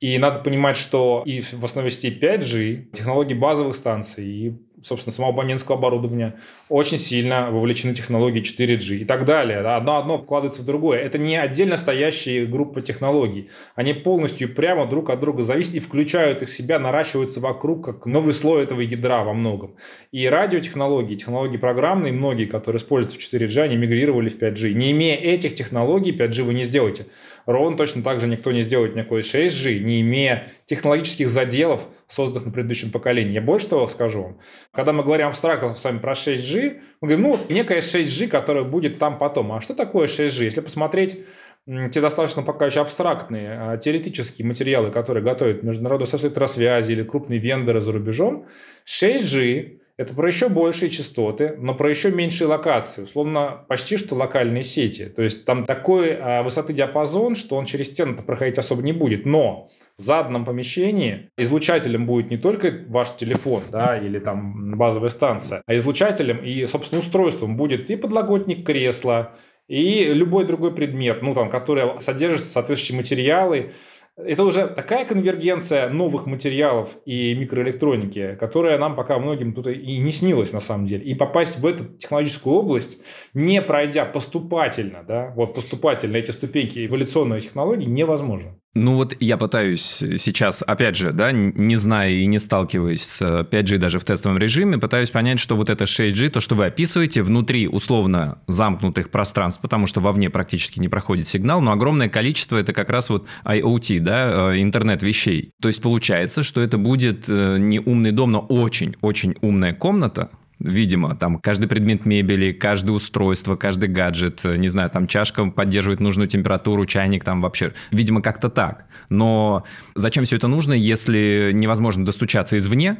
И 0.00 0.16
надо 0.16 0.38
понимать, 0.40 0.78
что 0.78 1.22
и 1.26 1.40
в 1.40 1.64
основе 1.64 1.90
сети 1.90 2.18
5G, 2.18 2.92
технологии 2.92 3.34
базовых 3.34 3.74
станций, 3.74 4.26
и 4.26 4.54
собственно, 4.84 5.12
самого 5.12 5.32
абонентского 5.32 5.78
оборудования, 5.78 6.34
очень 6.68 6.98
сильно 6.98 7.50
вовлечены 7.50 7.94
технологии 7.94 8.42
4G 8.42 8.98
и 8.98 9.04
так 9.04 9.24
далее. 9.24 9.58
Одно 9.58 9.96
одно 9.96 10.18
вкладывается 10.18 10.62
в 10.62 10.66
другое. 10.66 10.98
Это 10.98 11.18
не 11.18 11.36
отдельно 11.36 11.76
стоящие 11.76 12.46
группы 12.46 12.82
технологий. 12.82 13.48
Они 13.74 13.94
полностью 13.94 14.54
прямо 14.54 14.86
друг 14.86 15.10
от 15.10 15.20
друга 15.20 15.42
зависят 15.42 15.74
и 15.74 15.80
включают 15.80 16.42
их 16.42 16.48
в 16.48 16.52
себя, 16.52 16.78
наращиваются 16.78 17.40
вокруг, 17.40 17.84
как 17.84 18.06
новый 18.06 18.34
слой 18.34 18.62
этого 18.62 18.80
ядра 18.82 19.24
во 19.24 19.32
многом. 19.32 19.74
И 20.12 20.28
радиотехнологии, 20.28 21.16
технологии 21.16 21.56
программные, 21.56 22.12
многие, 22.12 22.44
которые 22.44 22.78
используются 22.78 23.18
в 23.18 23.34
4G, 23.34 23.62
они 23.62 23.76
мигрировали 23.76 24.28
в 24.28 24.38
5G. 24.38 24.74
Не 24.74 24.92
имея 24.92 25.16
этих 25.16 25.54
технологий, 25.54 26.12
5G 26.12 26.42
вы 26.42 26.54
не 26.54 26.64
сделаете. 26.64 27.06
Ровно 27.46 27.76
точно 27.76 28.02
так 28.02 28.20
же 28.20 28.26
никто 28.26 28.52
не 28.52 28.62
сделает 28.62 28.96
никакой 28.96 29.20
6G, 29.20 29.78
не 29.80 30.00
имея 30.00 30.48
технологических 30.64 31.28
заделов, 31.28 31.86
созданных 32.06 32.46
на 32.46 32.52
предыдущем 32.52 32.90
поколении. 32.90 33.32
Я 33.32 33.42
больше 33.42 33.68
того 33.68 33.88
скажу 33.88 34.22
вам. 34.22 34.40
Когда 34.72 34.92
мы 34.92 35.02
говорим 35.02 35.28
абстрактно 35.28 35.74
с 35.74 35.84
вами 35.84 35.98
про 35.98 36.12
6G, 36.12 36.80
мы 37.00 37.08
говорим, 37.08 37.22
ну, 37.22 37.38
некая 37.48 37.80
6G, 37.80 38.28
которая 38.28 38.64
будет 38.64 38.98
там 38.98 39.18
потом. 39.18 39.52
А 39.52 39.60
что 39.60 39.74
такое 39.74 40.06
6G? 40.06 40.44
Если 40.44 40.60
посмотреть 40.60 41.18
те 41.66 42.00
достаточно 42.00 42.42
пока 42.42 42.66
еще 42.66 42.82
абстрактные 42.82 43.58
а, 43.58 43.76
теоретические 43.78 44.46
материалы, 44.46 44.90
которые 44.90 45.24
готовят 45.24 45.62
Международная 45.62 46.04
ассоциация 46.04 46.28
электросвязи 46.28 46.92
или 46.92 47.02
крупные 47.02 47.38
вендоры 47.38 47.80
за 47.80 47.92
рубежом, 47.92 48.46
6G 48.86 49.78
это 49.96 50.12
про 50.12 50.26
еще 50.26 50.48
большие 50.48 50.90
частоты, 50.90 51.54
но 51.56 51.74
про 51.74 51.88
еще 51.88 52.10
меньшие 52.10 52.48
локации, 52.48 53.02
условно 53.02 53.64
почти 53.68 53.96
что 53.96 54.16
локальные 54.16 54.64
сети. 54.64 55.06
То 55.06 55.22
есть 55.22 55.44
там 55.44 55.64
такой 55.64 56.18
а, 56.20 56.42
высоты 56.42 56.72
диапазон, 56.72 57.36
что 57.36 57.54
он 57.56 57.64
через 57.64 57.90
стену 57.90 58.20
проходить 58.20 58.58
особо 58.58 58.82
не 58.82 58.92
будет. 58.92 59.24
Но 59.24 59.68
в 59.96 60.02
заданном 60.02 60.44
помещении 60.44 61.30
излучателем 61.38 62.06
будет 62.06 62.30
не 62.30 62.38
только 62.38 62.84
ваш 62.88 63.14
телефон 63.16 63.62
да, 63.70 63.96
или 63.96 64.18
там 64.18 64.76
базовая 64.76 65.10
станция, 65.10 65.62
а 65.64 65.76
излучателем 65.76 66.38
и, 66.38 66.66
собственно, 66.66 67.00
устройством 67.00 67.56
будет 67.56 67.88
и 67.88 67.96
подлокотник 67.96 68.66
кресла, 68.66 69.36
и 69.68 70.10
любой 70.12 70.44
другой 70.44 70.74
предмет, 70.74 71.22
ну, 71.22 71.34
там, 71.34 71.48
который 71.48 72.00
содержит 72.00 72.44
соответствующие 72.44 72.98
материалы, 72.98 73.72
это 74.16 74.44
уже 74.44 74.68
такая 74.68 75.04
конвергенция 75.04 75.88
новых 75.88 76.26
материалов 76.26 76.96
и 77.04 77.34
микроэлектроники, 77.34 78.36
которая 78.38 78.78
нам 78.78 78.94
пока 78.94 79.18
многим 79.18 79.54
тут 79.54 79.66
и 79.66 79.98
не 79.98 80.12
снилась 80.12 80.52
на 80.52 80.60
самом 80.60 80.86
деле. 80.86 81.04
И 81.04 81.14
попасть 81.14 81.58
в 81.58 81.66
эту 81.66 81.84
технологическую 81.84 82.54
область, 82.54 82.98
не 83.32 83.60
пройдя 83.60 84.04
поступательно, 84.04 85.02
да, 85.02 85.32
вот 85.34 85.54
поступательно 85.54 86.16
эти 86.16 86.30
ступеньки 86.30 86.86
эволюционной 86.86 87.40
технологии, 87.40 87.86
невозможно. 87.86 88.58
Ну 88.76 88.96
вот 88.96 89.14
я 89.20 89.36
пытаюсь 89.36 89.82
сейчас, 89.82 90.62
опять 90.66 90.96
же, 90.96 91.12
да, 91.12 91.30
не 91.30 91.76
зная 91.76 92.10
и 92.10 92.26
не 92.26 92.40
сталкиваясь 92.40 93.04
с 93.04 93.22
5G 93.22 93.78
даже 93.78 94.00
в 94.00 94.04
тестовом 94.04 94.36
режиме, 94.36 94.78
пытаюсь 94.78 95.10
понять, 95.10 95.38
что 95.38 95.54
вот 95.54 95.70
это 95.70 95.84
6G, 95.84 96.30
то, 96.30 96.40
что 96.40 96.56
вы 96.56 96.66
описываете, 96.66 97.22
внутри 97.22 97.68
условно 97.68 98.38
замкнутых 98.48 99.10
пространств, 99.10 99.62
потому 99.62 99.86
что 99.86 100.00
вовне 100.00 100.28
практически 100.28 100.80
не 100.80 100.88
проходит 100.88 101.28
сигнал, 101.28 101.60
но 101.60 101.70
огромное 101.70 102.08
количество 102.08 102.56
это 102.56 102.72
как 102.72 102.90
раз 102.90 103.10
вот 103.10 103.28
IoT, 103.44 104.00
да, 104.00 104.52
э, 104.52 104.62
интернет 104.62 105.04
вещей. 105.04 105.52
То 105.62 105.68
есть 105.68 105.80
получается, 105.80 106.42
что 106.42 106.60
это 106.60 106.76
будет 106.76 107.26
э, 107.28 107.58
не 107.58 107.78
умный 107.78 108.10
дом, 108.10 108.32
но 108.32 108.40
очень-очень 108.40 109.36
умная 109.40 109.72
комната, 109.72 110.30
видимо, 110.64 111.14
там 111.14 111.38
каждый 111.38 111.68
предмет 111.68 112.06
мебели, 112.06 112.52
каждое 112.52 112.92
устройство, 112.92 113.54
каждый 113.54 113.88
гаджет, 113.88 114.40
э, 114.44 114.56
не 114.56 114.68
знаю, 114.68 114.90
там 114.90 115.06
чашка 115.06 115.44
поддерживает 115.46 116.00
нужную 116.00 116.26
температуру, 116.26 116.86
чайник 116.86 117.22
там 117.22 117.42
вообще, 117.42 117.74
видимо, 117.90 118.22
как-то 118.22 118.48
так. 118.48 118.86
Но 119.10 119.64
зачем 119.94 120.24
все 120.24 120.36
это 120.36 120.48
нужно, 120.48 120.72
если 120.72 121.50
невозможно 121.52 122.04
достучаться 122.04 122.58
извне, 122.58 122.96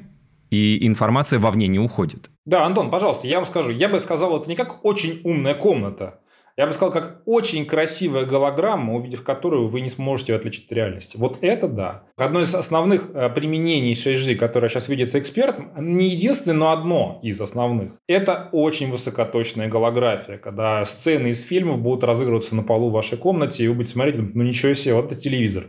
и 0.51 0.87
информация 0.87 1.41
вовне 1.41 1.67
не 1.67 1.79
уходит? 1.79 2.31
Да, 2.45 2.65
Антон, 2.65 2.91
пожалуйста, 2.91 3.27
я 3.27 3.37
вам 3.37 3.47
скажу, 3.47 3.71
я 3.71 3.89
бы 3.89 3.99
сказал, 3.99 4.39
это 4.39 4.49
не 4.49 4.57
как 4.57 4.85
очень 4.85 5.21
умная 5.25 5.55
комната, 5.55 6.21
я 6.57 6.67
бы 6.67 6.73
сказал, 6.73 6.93
как 6.93 7.23
очень 7.25 7.67
красивая 7.67 8.25
голограмма, 8.25 8.95
увидев 8.95 9.25
которую 9.25 9.69
вы 9.69 9.81
не 9.81 9.91
сможете 9.91 10.37
отличить 10.37 10.67
от 10.67 10.73
реальности. 10.73 11.17
Вот 11.17 11.39
это 11.41 11.67
да. 11.67 12.05
Одно 12.17 12.41
из 12.41 12.55
основных 12.55 13.11
э, 13.13 13.29
применений 13.31 13.93
6G, 13.93 14.37
которое 14.37 14.69
сейчас 14.69 14.89
видится 14.89 15.19
экспертом, 15.19 15.73
не 15.77 16.11
единственное, 16.11 16.57
но 16.57 16.71
одно 16.71 17.19
из 17.23 17.41
основных. 17.41 17.95
Это 18.07 18.51
очень 18.53 18.93
высокоточная 18.93 19.69
голография, 19.69 20.39
когда 20.39 20.85
сцены 20.85 21.29
из 21.29 21.43
фильмов 21.43 21.81
будут 21.81 22.05
разыгрываться 22.05 22.55
на 22.55 22.63
полу 22.63 22.91
в 22.91 22.93
вашей 22.93 23.19
комнате, 23.19 23.65
и 23.65 23.69
вы 23.69 23.75
будете 23.75 23.95
смотреть, 23.95 24.17
ну 24.19 24.43
ничего 24.45 24.75
себе, 24.75 24.95
вот 24.95 25.11
это 25.11 25.21
телевизор. 25.21 25.65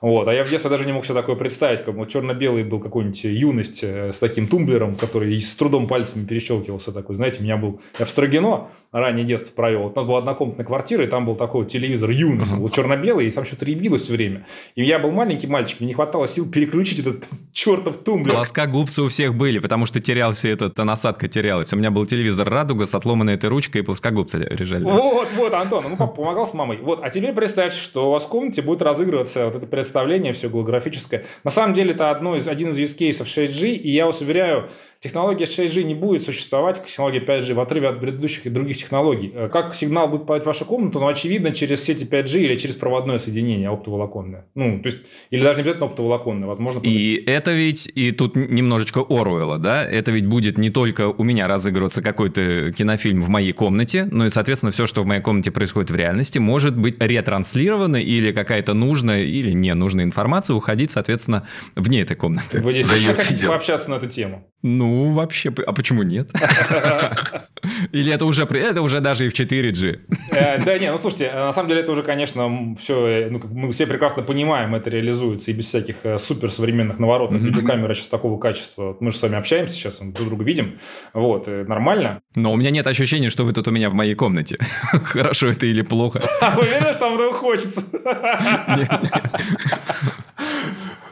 Вот. 0.00 0.28
А 0.28 0.34
я 0.34 0.44
в 0.44 0.50
детстве 0.50 0.70
даже 0.70 0.84
не 0.84 0.92
мог 0.92 1.04
себе 1.04 1.14
такое 1.14 1.36
представить, 1.36 1.84
как 1.84 1.94
вот 1.94 2.08
черно-белый 2.08 2.64
был 2.64 2.80
какой-нибудь 2.80 3.24
юность 3.24 3.82
э, 3.82 4.12
с 4.12 4.18
таким 4.18 4.46
тумблером, 4.46 4.94
который 4.94 5.38
с 5.40 5.54
трудом 5.54 5.88
пальцами 5.88 6.24
перещелкивался 6.24 6.92
такой. 6.92 7.16
Знаете, 7.16 7.40
у 7.40 7.42
меня 7.42 7.56
был... 7.56 7.80
Я 7.98 8.04
в 8.04 8.10
Строгино 8.10 8.68
раннее 8.92 9.24
детство 9.24 9.52
провел. 9.54 9.82
Вот 9.82 9.96
у 9.96 10.00
нас 10.00 10.06
была 10.06 10.18
однокомнатная 10.18 10.64
квартира, 10.64 11.04
и 11.04 11.08
там 11.08 11.26
был 11.26 11.36
такой 11.36 11.66
телевизор 11.66 12.10
юность, 12.10 12.52
он 12.52 12.60
был 12.60 12.70
черно-белый, 12.70 13.26
и 13.26 13.30
там 13.30 13.44
что-то 13.44 13.64
ребилось 13.64 14.02
все 14.02 14.12
время. 14.12 14.46
И 14.74 14.84
я 14.84 14.98
был 14.98 15.10
маленький 15.10 15.46
мальчик, 15.46 15.80
мне 15.80 15.88
не 15.88 15.94
хватало 15.94 16.28
сил 16.28 16.50
переключить 16.50 17.00
этот 17.00 17.28
чертов 17.52 17.98
тумблер. 17.98 18.36
Лоска 18.36 18.66
губцы 18.66 19.02
у 19.02 19.08
всех 19.08 19.34
были, 19.34 19.58
потому 19.58 19.86
что 19.86 20.00
терялся 20.00 20.48
этот, 20.48 20.76
насадка 20.78 21.28
терялась. 21.28 21.72
У 21.72 21.76
меня 21.76 21.90
был 21.90 22.06
телевизор 22.06 22.48
«Радуга» 22.48 22.86
с 22.86 22.94
отломанной 22.94 23.34
этой 23.34 23.48
ручкой, 23.50 23.78
и 23.78 23.82
плоскогубцы 23.82 24.38
лежали. 24.38 24.84
Вот, 24.84 25.28
вот, 25.36 25.52
Антон, 25.52 25.84
ну 25.88 25.96
помогал 25.96 26.46
с 26.46 26.54
мамой. 26.54 26.78
Вот, 26.78 27.00
а 27.02 27.10
теперь 27.10 27.32
представьте, 27.32 27.78
что 27.78 28.08
у 28.08 28.12
вас 28.12 28.24
в 28.24 28.28
комнате 28.28 28.62
будет 28.62 28.82
разыгрываться 28.82 29.46
вот 29.46 29.56
это 29.56 29.66
представление 29.66 30.32
все 30.32 30.48
голографическое. 30.48 31.24
На 31.44 31.50
самом 31.50 31.74
деле 31.74 31.92
это 31.92 32.10
одно 32.10 32.36
из, 32.36 32.48
один 32.48 32.70
из 32.70 32.78
use 32.78 32.96
cases 32.96 33.24
6G, 33.24 33.74
и 33.74 33.90
я 33.90 34.06
вас 34.06 34.20
уверяю, 34.20 34.68
технология 35.00 35.44
6G 35.44 35.84
не 35.84 35.94
будет 35.94 36.24
существовать, 36.24 36.84
технология 36.84 37.20
5G 37.20 37.54
в 37.54 37.60
отрыве 37.60 37.88
от 37.88 38.00
предыдущих 38.00 38.46
и 38.46 38.50
других 38.50 38.78
технологий. 38.78 39.32
Э, 39.34 39.48
как 39.48 39.74
сигнал 39.74 40.08
будет 40.08 40.22
попадать 40.22 40.42
в 40.42 40.46
вашу 40.46 40.64
комнату, 40.64 40.98
ну, 40.98 41.06
очевидно, 41.06 41.52
через 41.52 41.84
сети 41.84 42.04
5G 42.04 42.40
или 42.40 42.56
через 42.56 42.74
проводное 42.74 43.18
соединение 43.18 43.68
оптоволоконное. 43.68 44.46
Ну, 44.54 44.80
то 44.80 44.86
есть, 44.86 44.98
или 45.30 45.42
даже 45.42 45.56
не 45.56 45.62
обязательно 45.62 45.86
оптоволоконное, 45.86 46.48
возможно. 46.48 46.80
И 46.80 47.22
это 47.26 47.52
ведь, 47.52 47.90
и 47.94 48.10
тут 48.10 48.36
немножечко 48.36 49.04
Оруэлла, 49.08 49.58
да, 49.58 49.84
это 49.84 50.10
ведь 50.10 50.26
будет 50.26 50.58
не 50.58 50.70
только 50.70 51.08
у 51.08 51.22
меня 51.22 51.46
разыгрываться 51.46 52.02
какой-то 52.02 52.72
кинофильм 52.72 53.22
в 53.22 53.28
моей 53.28 53.52
комнате, 53.52 54.08
но 54.10 54.26
и, 54.26 54.30
соответственно, 54.30 54.72
все, 54.72 54.86
что 54.86 55.02
в 55.02 55.06
моей 55.06 55.22
комнате 55.22 55.50
происходит 55.50 55.90
в 55.90 55.96
реальности, 55.96 56.38
может 56.38 56.76
быть 56.76 56.96
ретранслировано 57.00 57.96
или 57.96 58.32
какая-то 58.32 58.74
нужная 58.74 59.22
или 59.22 59.52
не 59.52 59.72
нужная 59.74 60.04
информация 60.04 60.54
уходить, 60.54 60.90
соответственно, 60.90 61.46
вне 61.76 62.00
этой 62.00 62.16
комнаты. 62.16 62.60
Вы 62.60 62.74
действительно 62.74 63.14
хотите 63.14 63.46
пообщаться 63.46 63.90
на 63.90 63.94
эту 63.94 64.08
тему? 64.08 64.48
Ну, 64.62 64.87
вообще, 65.12 65.52
а 65.66 65.72
почему 65.72 66.02
нет? 66.02 66.30
Или 67.92 68.12
это 68.12 68.24
уже, 68.24 68.44
это 68.44 68.82
уже 68.82 69.00
даже 69.00 69.26
и 69.26 69.28
в 69.28 69.32
4G? 69.32 70.00
Э, 70.30 70.64
да 70.64 70.78
не, 70.78 70.90
ну 70.90 70.98
слушайте, 70.98 71.32
на 71.32 71.52
самом 71.52 71.68
деле 71.68 71.80
это 71.80 71.92
уже, 71.92 72.02
конечно, 72.02 72.74
все, 72.78 73.06
э, 73.06 73.30
ну, 73.30 73.40
мы 73.50 73.72
все 73.72 73.86
прекрасно 73.86 74.22
понимаем, 74.22 74.74
это 74.74 74.90
реализуется 74.90 75.50
и 75.50 75.54
без 75.54 75.66
всяких 75.66 75.96
э, 76.04 76.18
суперсовременных 76.18 76.98
наворотов. 76.98 77.40
Видеокамера 77.40 77.94
сейчас 77.94 78.08
такого 78.08 78.38
качества. 78.38 78.96
Мы 79.00 79.10
же 79.10 79.18
с 79.18 79.22
вами 79.22 79.36
общаемся 79.36 79.74
сейчас, 79.74 80.00
мы 80.00 80.12
друг 80.12 80.28
друга 80.28 80.44
видим. 80.44 80.78
Вот, 81.14 81.46
нормально. 81.46 82.20
Но 82.34 82.52
у 82.52 82.56
меня 82.56 82.70
нет 82.70 82.86
ощущения, 82.86 83.30
что 83.30 83.44
вы 83.44 83.52
тут 83.52 83.68
у 83.68 83.70
меня 83.70 83.90
в 83.90 83.94
моей 83.94 84.14
комнате. 84.14 84.58
Хорошо 85.04 85.48
это 85.48 85.66
или 85.66 85.82
плохо. 85.82 86.22
А 86.40 86.54
вы 86.56 86.62
уверены, 86.62 86.92
что 86.92 87.10
вам 87.10 87.14
этого 87.14 87.34
хочется? 87.34 87.84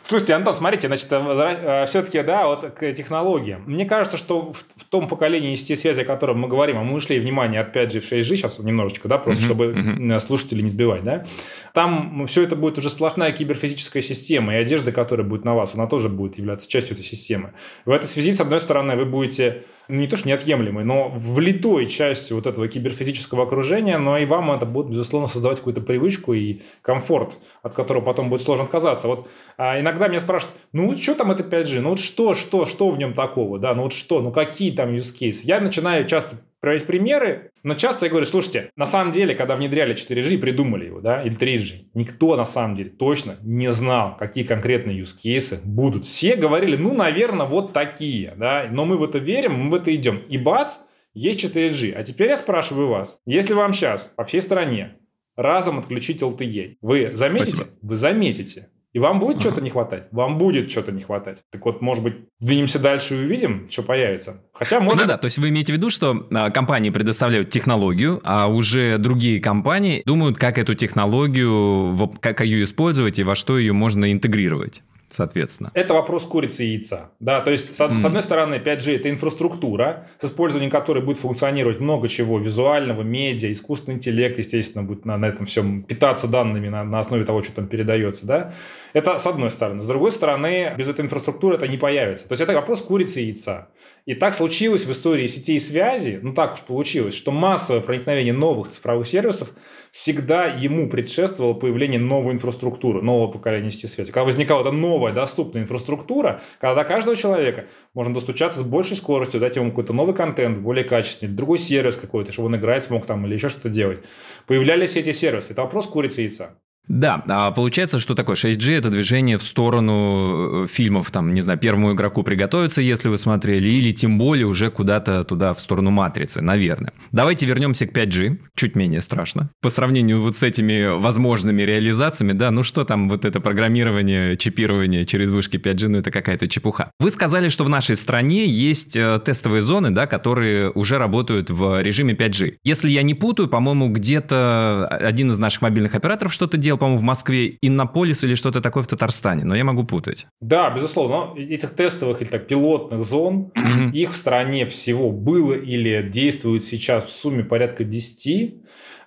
Слушайте, 0.09 0.35
Антон, 0.35 0.55
смотрите, 0.55 0.87
значит, 0.87 1.09
э, 1.11 1.85
все-таки, 1.89 2.23
да, 2.23 2.47
вот 2.47 2.65
к 2.79 2.93
технологиям. 2.93 3.65
Мне 3.67 3.87
кажется, 3.87 4.17
что 4.17 4.53
в, 4.53 4.65
в 4.77 4.85
том 4.85 5.09
поколении 5.09 5.57
сети 5.57 5.75
связи, 5.75 6.03
о 6.03 6.05
котором 6.05 6.39
мы 6.39 6.47
говорим, 6.47 6.79
а 6.79 6.85
мы 6.85 6.95
ушли, 6.95 7.19
внимание, 7.19 7.61
от 7.61 7.75
5G 7.75 7.99
в 7.99 8.13
6G 8.13 8.23
сейчас 8.37 8.61
немножечко, 8.61 9.09
да, 9.09 9.19
просто 9.19 9.43
uh-huh, 9.43 9.47
чтобы 9.47 9.67
uh-huh. 9.67 10.21
слушателей 10.21 10.63
не 10.63 10.69
сбивать, 10.69 11.03
да, 11.03 11.27
там 11.75 12.25
все 12.29 12.45
это 12.45 12.55
будет 12.55 12.79
уже 12.79 12.89
сплошная 12.89 13.33
киберфизическая 13.33 14.01
система, 14.01 14.55
и 14.55 14.59
одежда, 14.59 14.93
которая 14.93 15.27
будет 15.27 15.45
на 15.45 15.57
вас, 15.57 15.75
она 15.75 15.89
тоже 15.89 16.09
будет 16.09 16.39
являться 16.39 16.69
частью 16.69 16.95
этой 16.95 17.05
системы. 17.05 17.55
В 17.85 17.91
этой 17.91 18.07
связи, 18.07 18.33
с 18.33 18.41
одной 18.41 18.61
стороны, 18.61 18.95
вы 18.95 19.07
будете 19.07 19.65
ну, 19.89 20.01
не 20.01 20.09
то 20.09 20.17
что 20.17 20.29
неотъемлемой, 20.29 20.85
но 20.85 21.09
влитой 21.15 21.87
частью 21.87 22.37
вот 22.37 22.47
этого 22.47 22.67
киберфизического 22.67 23.45
окружения, 23.45 23.99
но 23.99 24.19
и 24.19 24.25
вам 24.25 24.51
это 24.51 24.67
будет, 24.67 24.89
безусловно, 24.89 25.29
создавать 25.29 25.59
какую-то 25.59 25.81
привычку 25.81 26.33
и 26.33 26.63
комфорт, 26.83 27.39
от 27.63 27.75
которого 27.75 28.03
потом 28.03 28.29
будет 28.29 28.43
сложно 28.43 28.65
отказаться. 28.65 29.07
Вот 29.07 29.29
а 29.57 29.79
иногда 29.97 30.09
меня 30.09 30.21
спрашивают, 30.21 30.57
ну 30.73 30.89
вот 30.89 31.01
что 31.01 31.15
там 31.15 31.31
это 31.31 31.43
5G, 31.43 31.81
ну 31.81 31.91
вот 31.91 32.01
что, 32.01 32.35
что, 32.35 32.67
что 32.67 32.91
в 32.91 32.99
нем 32.99 33.15
такого, 33.15 33.59
да, 33.59 33.75
ну 33.75 33.85
вот 33.85 33.93
что, 33.93 34.21
ну 34.21 34.31
какие 34.31 34.71
там 34.71 34.95
use 34.95 35.15
cases. 35.19 35.41
Я 35.45 35.61
начинаю 35.61 36.07
часто 36.07 36.37
приводить 36.61 36.87
примеры, 36.87 37.51
но 37.63 37.75
часто 37.75 38.07
я 38.07 38.11
говорю, 38.11 38.27
слушайте, 38.27 38.71
на 38.77 38.87
самом 38.87 39.13
деле, 39.13 39.35
когда 39.35 39.57
внедряли 39.57 39.95
4G 39.95 40.35
и 40.35 40.37
придумали 40.37 40.87
его, 40.87 41.01
да, 41.01 41.23
или 41.23 41.37
3G, 41.37 41.87
никто 41.95 42.37
на 42.37 42.45
самом 42.45 42.77
деле 42.77 42.91
точно 42.91 43.37
не 43.43 43.73
знал, 43.73 44.17
какие 44.17 44.45
конкретные 44.45 45.01
use 45.01 45.17
cases 45.25 45.61
будут. 45.65 46.05
Все 46.05 46.37
говорили, 46.37 46.77
ну, 46.77 46.95
наверное, 46.95 47.47
вот 47.47 47.73
такие, 47.73 48.35
да, 48.37 48.67
но 48.71 48.85
мы 48.85 48.99
в 48.99 49.05
это 49.05 49.19
верим, 49.19 49.55
мы 49.55 49.71
в 49.71 49.75
это 49.75 49.95
идем. 49.95 50.19
И 50.29 50.39
бац, 50.39 50.79
есть 51.15 51.45
4G. 51.45 51.93
А 51.93 52.03
теперь 52.03 52.29
я 52.29 52.37
спрашиваю 52.37 52.89
вас, 52.89 53.19
если 53.27 53.55
вам 53.55 53.73
сейчас 53.73 54.13
по 54.17 54.25
всей 54.25 54.43
стране 54.43 54.97
разом 55.37 55.79
отключить 55.79 56.23
LTE, 56.23 56.77
вы 56.81 57.13
заметите? 57.15 57.57
Спасибо. 57.57 57.77
Вы 57.83 57.97
заметите, 57.97 58.71
и 58.97 58.99
вам 58.99 59.21
будет 59.21 59.43
что-то 59.43 59.61
не 59.61 59.69
хватать? 59.69 60.09
Вам 60.11 60.39
будет 60.39 60.71
что-то 60.71 60.91
не 60.91 61.03
хватать. 61.03 61.43
Так 61.53 61.67
вот, 61.67 61.83
может 61.83 62.03
быть, 62.03 62.15
двинемся 62.41 62.79
дальше 62.79 63.15
и 63.15 63.27
увидим, 63.27 63.69
что 63.69 63.83
появится. 63.83 64.41
Хотя 64.55 64.81
можно... 64.81 65.03
Ну 65.03 65.09
да, 65.09 65.19
то 65.19 65.27
есть 65.27 65.37
вы 65.37 65.51
имеете 65.51 65.75
в 65.75 65.77
виду, 65.77 65.91
что 65.91 66.27
а, 66.33 66.51
компании 66.51 66.89
предоставляют 66.89 67.51
технологию, 67.51 68.23
а 68.25 68.47
уже 68.47 68.97
другие 68.97 69.39
компании 69.39 70.03
думают, 70.07 70.39
как 70.39 70.57
эту 70.57 70.75
технологию, 70.75 72.11
как 72.21 72.41
ее 72.41 72.65
использовать 72.65 73.19
и 73.19 73.23
во 73.23 73.35
что 73.35 73.59
ее 73.59 73.75
можно 73.75 74.11
интегрировать 74.11 74.83
соответственно. 75.17 75.71
Это 75.75 75.95
вопрос 75.95 76.25
курицы 76.25 76.65
и 76.65 76.69
яйца. 76.69 77.11
Да, 77.21 77.41
то 77.41 77.51
есть, 77.51 77.75
с, 77.75 77.81
mm. 77.81 77.99
с 77.99 78.05
одной 78.05 78.23
стороны, 78.23 78.57
5G– 78.57 78.97
это 78.97 79.11
инфраструктура, 79.11 80.07
с 80.19 80.25
использованием 80.27 80.71
которой 80.71 81.03
будет 81.03 81.19
функционировать 81.19 81.81
много 81.81 82.09
чего, 82.09 82.39
визуального, 82.39 83.03
медиа, 83.03 83.51
искусственный 83.51 83.97
интеллект, 83.97 84.39
естественно, 84.39 84.85
будет 84.85 85.05
на, 85.05 85.17
на 85.17 85.27
этом 85.27 85.47
всем 85.47 85.83
питаться 85.83 86.29
данными 86.29 86.69
на, 86.69 86.85
на 86.85 87.01
основе 87.01 87.25
того, 87.25 87.43
что 87.43 87.53
там 87.53 87.67
передается. 87.67 88.27
Да? 88.27 88.53
Это 88.93 89.19
с 89.19 89.27
одной 89.27 89.51
стороны. 89.51 89.81
С 89.83 89.87
другой 89.87 90.13
стороны, 90.13 90.75
без 90.77 90.89
этой 90.89 91.05
инфраструктуры 91.05 91.57
это 91.57 91.67
не 91.67 91.79
появится. 91.79 92.29
То 92.29 92.33
есть, 92.33 92.43
это 92.43 92.53
вопрос 92.53 92.83
курицы 92.83 93.23
и 93.23 93.27
яйца. 93.27 93.69
И 94.07 94.15
так 94.15 94.35
случилось 94.35 94.87
в 94.87 94.93
истории 94.93 95.27
сетей 95.27 95.59
связи, 95.59 96.21
ну 96.23 96.33
так 96.33 96.55
уж 96.55 96.61
получилось, 96.61 97.15
что 97.15 97.33
массовое 97.33 97.81
проникновение 97.81 98.33
новых 98.33 98.69
цифровых 98.69 99.09
сервисов 99.09 99.51
всегда 99.91 100.45
ему 100.45 100.89
предшествовало 100.89 101.55
появление 101.55 101.99
новой 101.99 102.35
инфраструктуры, 102.35 103.03
нового 103.03 103.33
поколения 103.33 103.73
сети 103.73 103.89
связи. 103.89 104.13
Когда 104.13 104.25
возникала 104.25 104.61
эта 104.61 104.71
новая 104.71 105.06
доступная 105.13 105.63
инфраструктура, 105.63 106.41
когда 106.61 106.75
до 106.75 106.85
каждого 106.85 107.17
человека 107.17 107.67
можно 107.95 108.15
достучаться 108.15 108.61
с 108.61 108.63
большей 108.63 108.97
скоростью, 108.97 109.41
дать 109.41 109.57
ему 109.57 109.71
какой-то 109.71 109.93
новый 109.93 110.15
контент, 110.15 110.59
более 110.59 110.85
качественный, 110.85 111.33
другой 111.33 111.59
сервис 111.59 111.97
какой-то, 111.97 112.33
чтобы 112.33 112.47
он 112.47 112.57
играть 112.57 112.85
смог 112.85 113.07
там 113.07 113.27
или 113.27 113.35
еще 113.35 113.49
что-то 113.49 113.69
делать. 113.69 114.01
Появлялись 114.47 114.97
эти 114.97 115.13
сервисы. 115.13 115.53
Это 115.53 115.63
вопрос 115.63 115.87
курицы 115.87 116.23
и 116.23 116.25
яйца. 116.25 116.57
Да, 116.89 117.23
а 117.27 117.51
получается, 117.51 117.99
что 117.99 118.15
такое 118.15 118.37
6G– 118.37 118.73
это 118.79 118.91
движение 118.91 119.39
в 119.39 119.43
сторону 119.43 120.65
э, 120.65 120.67
фильмов, 120.69 121.11
там, 121.11 121.35
не 121.35 121.41
знаю, 121.41 121.59
первому 121.59 121.93
игроку 121.93 122.23
приготовиться, 122.23 122.81
если 122.81 123.09
вы 123.09 123.19
смотрели, 123.19 123.69
или 123.69 123.93
тем 123.93 124.19
более 124.19 124.47
уже 124.47 124.71
куда-то 124.71 125.25
туда, 125.25 125.53
в 125.55 125.61
сторону 125.61 125.91
матрицы, 125.91 126.41
наверное. 126.43 126.93
Давайте 127.11 127.47
вернемся 127.47 127.87
к 127.87 127.93
5G, 127.93 128.39
чуть 128.55 128.77
менее 128.77 129.01
страшно. 129.01 129.51
По 129.61 129.71
сравнению 129.71 130.21
вот 130.21 130.37
с 130.37 130.43
этими 130.43 130.97
возможными 130.97 131.63
реализациями, 131.63 132.33
да, 132.33 132.51
ну 132.51 132.63
что 132.63 132.85
там 132.85 133.09
вот 133.09 133.25
это 133.25 133.41
программирование, 133.41 134.37
чипирование 134.37 135.07
через 135.07 135.31
вышки 135.33 135.57
5G, 135.57 135.89
ну 135.89 135.99
это 135.99 136.11
какая-то 136.11 136.47
чепуха. 136.49 136.93
Вы 137.01 137.11
сказали, 137.11 137.49
что 137.49 137.65
в 137.65 137.69
нашей 137.69 137.97
стране 137.97 138.47
есть 138.47 138.97
э, 138.97 139.21
тестовые 139.25 139.63
зоны, 139.63 139.91
да, 139.91 140.07
которые 140.07 140.71
уже 140.71 140.99
работают 140.99 141.51
в 141.51 141.83
режиме 141.83 142.15
5G. 142.15 142.57
Если 142.65 142.91
я 142.91 143.03
не 143.03 143.15
путаю, 143.15 143.49
по-моему, 143.49 143.89
где-то 143.89 144.87
один 144.87 145.33
из 145.33 145.39
наших 145.39 145.63
мобильных 145.63 145.95
операторов 145.95 146.33
что-то 146.33 146.57
делал, 146.57 146.76
по-моему, 146.77 146.99
в 146.99 147.03
Москве 147.03 147.59
Иннополис 147.63 148.25
или 148.25 148.35
что-то 148.35 148.61
такое 148.61 148.83
в 148.83 148.87
Татарстане, 148.87 149.45
но 149.45 149.55
я 149.55 149.65
могу 149.65 149.85
путать. 149.85 150.27
Да, 150.41 150.71
безусловно. 150.71 151.39
Этих 151.39 151.71
тестовых 151.71 152.23
или 152.23 152.29
так 152.29 152.47
пилотных 152.47 153.05
зон, 153.05 153.53
их 153.93 154.13
в 154.13 154.17
стране 154.17 154.67
всего 154.67 155.11
было 155.11 155.55
или 155.55 156.03
действует 156.03 156.65
сейчас 156.65 157.05
в 157.05 157.11
сумме 157.11 157.45
порядка 157.45 157.85
10. 157.85 158.55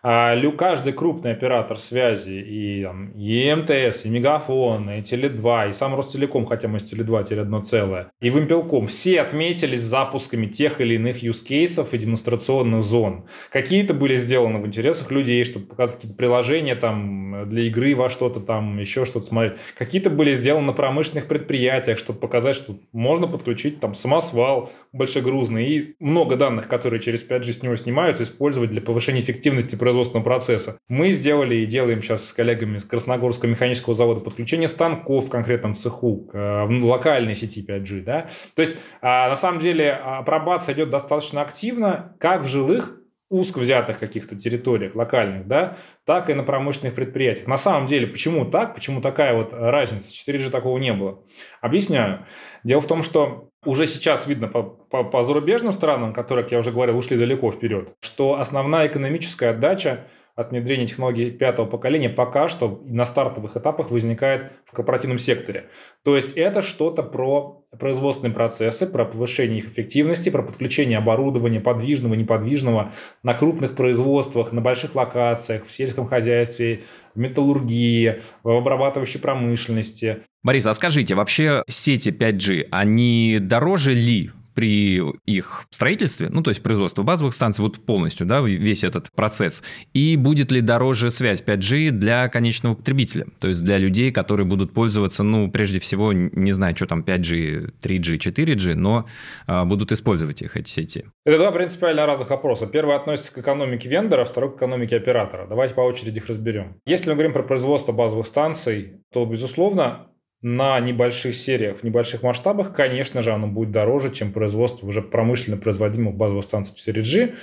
А 0.01 0.35
каждый 0.51 0.93
крупный 0.93 1.31
оператор 1.31 1.77
связи, 1.77 2.31
и, 2.31 2.83
там, 2.83 3.11
и 3.11 3.53
МТС, 3.53 4.05
и 4.05 4.09
Мегафон, 4.09 4.89
и 4.89 5.01
Теле2, 5.01 5.69
и 5.69 5.73
сам 5.73 5.95
Ростелеком, 5.95 6.45
хотя 6.45 6.67
мы 6.67 6.79
с 6.79 6.83
Теле2 6.83 7.25
теперь 7.25 7.39
одно 7.39 7.61
целое, 7.61 8.11
и 8.21 8.29
Вимпелком, 8.29 8.87
все 8.87 9.21
отметились 9.21 9.81
запусками 9.81 10.47
тех 10.47 10.81
или 10.81 10.95
иных 10.95 11.23
юзкейсов 11.23 11.93
и 11.93 11.97
демонстрационных 11.97 12.83
зон. 12.83 13.25
Какие-то 13.51 13.93
были 13.93 14.15
сделаны 14.15 14.59
в 14.59 14.65
интересах 14.65 15.11
людей, 15.11 15.43
чтобы 15.43 15.65
показать 15.65 15.95
какие-то 15.95 16.17
приложения 16.17 16.75
там, 16.75 17.49
для 17.49 17.63
игры 17.63 17.95
во 17.95 18.09
что-то 18.09 18.39
там, 18.39 18.79
еще 18.79 19.05
что-то 19.05 19.25
смотреть. 19.25 19.57
Какие-то 19.77 20.09
были 20.09 20.33
сделаны 20.33 20.67
на 20.67 20.73
промышленных 20.73 21.27
предприятиях, 21.27 21.97
чтобы 21.97 22.19
показать, 22.19 22.55
что 22.55 22.77
можно 22.91 23.27
подключить 23.27 23.79
там 23.79 23.93
самосвал 23.93 24.71
большегрузный 24.91 25.69
и 25.69 25.95
много 25.99 26.35
данных, 26.35 26.67
которые 26.67 26.99
через 26.99 27.27
5G 27.27 27.51
с 27.51 27.63
него 27.63 27.75
снимаются, 27.75 28.23
использовать 28.23 28.71
для 28.71 28.81
повышения 28.81 29.19
эффективности 29.19 29.75
производственного 29.89 30.23
процесса. 30.23 30.77
Мы 30.87 31.11
сделали 31.11 31.55
и 31.55 31.65
делаем 31.65 32.03
сейчас 32.03 32.27
с 32.27 32.33
коллегами 32.33 32.77
с 32.77 32.85
Красногорского 32.85 33.49
механического 33.49 33.95
завода 33.95 34.21
подключение 34.21 34.67
станков 34.67 35.25
в 35.25 35.29
конкретном 35.29 35.75
цеху 35.75 36.29
э, 36.31 36.65
в 36.65 36.85
локальной 36.85 37.33
сети 37.33 37.65
5G. 37.67 38.03
Да? 38.03 38.27
То 38.55 38.61
есть, 38.61 38.77
а, 39.01 39.29
на 39.29 39.35
самом 39.35 39.59
деле, 39.59 39.91
апробация 39.91 40.75
идет 40.75 40.91
достаточно 40.91 41.41
активно, 41.41 42.15
как 42.19 42.43
в 42.43 42.47
жилых, 42.47 42.98
узко 43.29 43.59
взятых 43.59 43.99
каких-то 43.99 44.35
территориях 44.35 44.95
локальных, 44.95 45.47
да, 45.47 45.77
так 46.05 46.29
и 46.29 46.33
на 46.33 46.43
промышленных 46.43 46.95
предприятиях. 46.95 47.47
На 47.47 47.57
самом 47.57 47.87
деле, 47.87 48.07
почему 48.07 48.45
так? 48.45 48.73
Почему 48.73 49.01
такая 49.01 49.35
вот 49.35 49.53
разница? 49.53 50.11
4G 50.11 50.49
такого 50.49 50.77
не 50.79 50.93
было. 50.93 51.23
Объясняю. 51.61 52.25
Дело 52.63 52.81
в 52.81 52.87
том, 52.87 53.03
что 53.03 53.49
уже 53.65 53.85
сейчас 53.85 54.25
видно 54.25 54.47
по, 54.47 54.63
по, 54.63 55.03
по 55.03 55.23
зарубежным 55.23 55.73
странам, 55.73 56.13
которые, 56.13 56.43
как 56.43 56.53
я 56.53 56.59
уже 56.59 56.71
говорил, 56.71 56.97
ушли 56.97 57.17
далеко 57.17 57.51
вперед, 57.51 57.93
что 57.99 58.39
основная 58.39 58.87
экономическая 58.87 59.49
отдача 59.49 60.07
от 60.39 60.51
внедрения 60.51 60.87
технологий 60.87 61.31
пятого 61.31 61.65
поколения 61.65 62.09
пока 62.09 62.47
что 62.47 62.81
на 62.85 63.03
стартовых 63.03 63.57
этапах 63.57 63.91
возникает 63.91 64.53
в 64.65 64.71
корпоративном 64.71 65.19
секторе. 65.19 65.65
То 66.05 66.15
есть 66.15 66.31
это 66.31 66.61
что-то 66.61 67.03
про 67.03 67.65
производственные 67.77 68.33
процессы, 68.33 68.87
про 68.87 69.03
повышение 69.03 69.59
их 69.59 69.67
эффективности, 69.67 70.29
про 70.29 70.41
подключение 70.41 70.97
оборудования 70.97 71.59
подвижного, 71.59 72.13
неподвижного 72.13 72.93
на 73.21 73.33
крупных 73.33 73.75
производствах, 73.75 74.53
на 74.53 74.61
больших 74.61 74.95
локациях, 74.95 75.65
в 75.65 75.71
сельском 75.73 76.07
хозяйстве, 76.07 76.83
в 77.13 77.19
металлургии, 77.19 78.21
в 78.41 78.49
обрабатывающей 78.49 79.19
промышленности. 79.19 80.19
Борис, 80.41 80.65
а 80.65 80.73
скажите, 80.73 81.15
вообще 81.15 81.63
сети 81.67 82.09
5G, 82.11 82.69
они 82.71 83.39
дороже 83.41 83.93
ли 83.93 84.31
при 84.59 85.01
их 85.25 85.63
строительстве, 85.69 86.27
ну, 86.29 86.43
то 86.43 86.49
есть 86.49 86.61
производство 86.61 87.01
базовых 87.01 87.33
станций, 87.33 87.63
вот 87.63 87.77
полностью, 87.77 88.27
да, 88.27 88.41
весь 88.41 88.83
этот 88.83 89.09
процесс, 89.15 89.63
и 89.93 90.17
будет 90.17 90.51
ли 90.51 90.59
дороже 90.59 91.11
связь 91.11 91.41
5G 91.41 91.91
для 91.91 92.27
конечного 92.27 92.75
потребителя, 92.75 93.25
то 93.39 93.47
есть 93.47 93.63
для 93.63 93.77
людей, 93.77 94.11
которые 94.11 94.45
будут 94.45 94.73
пользоваться, 94.73 95.23
ну, 95.23 95.49
прежде 95.49 95.79
всего, 95.79 96.11
не 96.11 96.51
знаю, 96.51 96.75
что 96.75 96.87
там 96.87 97.05
5G, 97.07 97.71
3G, 97.81 98.17
4G, 98.17 98.75
но 98.75 99.05
а, 99.47 99.63
будут 99.63 99.93
использовать 99.93 100.41
их, 100.41 100.57
эти 100.57 100.69
сети. 100.69 101.05
Это 101.23 101.37
два 101.37 101.53
принципиально 101.53 102.05
разных 102.05 102.29
вопроса. 102.29 102.67
Первый 102.67 102.97
относится 102.97 103.31
к 103.31 103.37
экономике 103.37 103.87
вендора, 103.87 104.25
второй 104.25 104.51
к 104.51 104.57
экономике 104.57 104.97
оператора. 104.97 105.47
Давайте 105.47 105.73
по 105.73 105.81
очереди 105.81 106.17
их 106.17 106.27
разберем. 106.27 106.75
Если 106.85 107.09
мы 107.09 107.13
говорим 107.13 107.31
про 107.31 107.43
производство 107.43 107.93
базовых 107.93 108.27
станций, 108.27 109.03
то, 109.13 109.25
безусловно, 109.25 110.09
на 110.41 110.79
небольших 110.79 111.35
сериях, 111.35 111.79
в 111.79 111.83
небольших 111.83 112.23
масштабах, 112.23 112.73
конечно 112.73 113.21
же, 113.21 113.31
оно 113.31 113.47
будет 113.47 113.71
дороже, 113.71 114.09
чем 114.11 114.31
производство 114.31 114.87
уже 114.87 115.01
промышленно 115.01 115.57
производимых 115.57 116.15
базовых 116.15 116.45
станций 116.45 116.75
4G. 116.75 117.35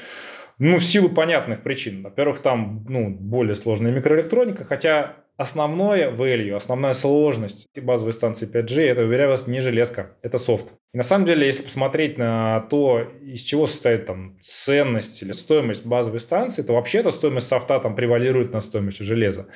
Ну, 0.59 0.79
в 0.79 0.85
силу 0.85 1.11
понятных 1.11 1.63
причин. 1.63 2.03
Во-первых, 2.03 2.39
там 2.39 2.87
ну, 2.89 3.11
более 3.11 3.55
сложная 3.55 3.93
микроэлектроника, 3.93 4.65
хотя 4.65 5.17
основное 5.37 6.11
value, 6.11 6.55
основная 6.55 6.95
сложность 6.95 7.69
базовой 7.79 8.13
станции 8.13 8.49
5G, 8.49 8.83
это, 8.83 9.03
уверяю 9.03 9.31
вас, 9.31 9.47
не 9.47 9.61
железка, 9.61 10.17
это 10.23 10.39
софт. 10.39 10.67
И 10.95 10.97
на 10.97 11.03
самом 11.03 11.27
деле, 11.27 11.47
если 11.47 11.63
посмотреть 11.63 12.17
на 12.17 12.61
то, 12.71 13.07
из 13.21 13.43
чего 13.43 13.67
состоит 13.67 14.07
там 14.07 14.39
ценность 14.41 15.23
или 15.23 15.33
стоимость 15.33 15.85
базовой 15.85 16.21
станции, 16.21 16.63
то 16.63 16.73
вообще-то 16.73 17.11
стоимость 17.11 17.49
софта 17.49 17.79
там 17.81 17.95
превалирует 17.95 18.53
на 18.53 18.63
стоимость 18.63 19.01
железа. 19.01 19.47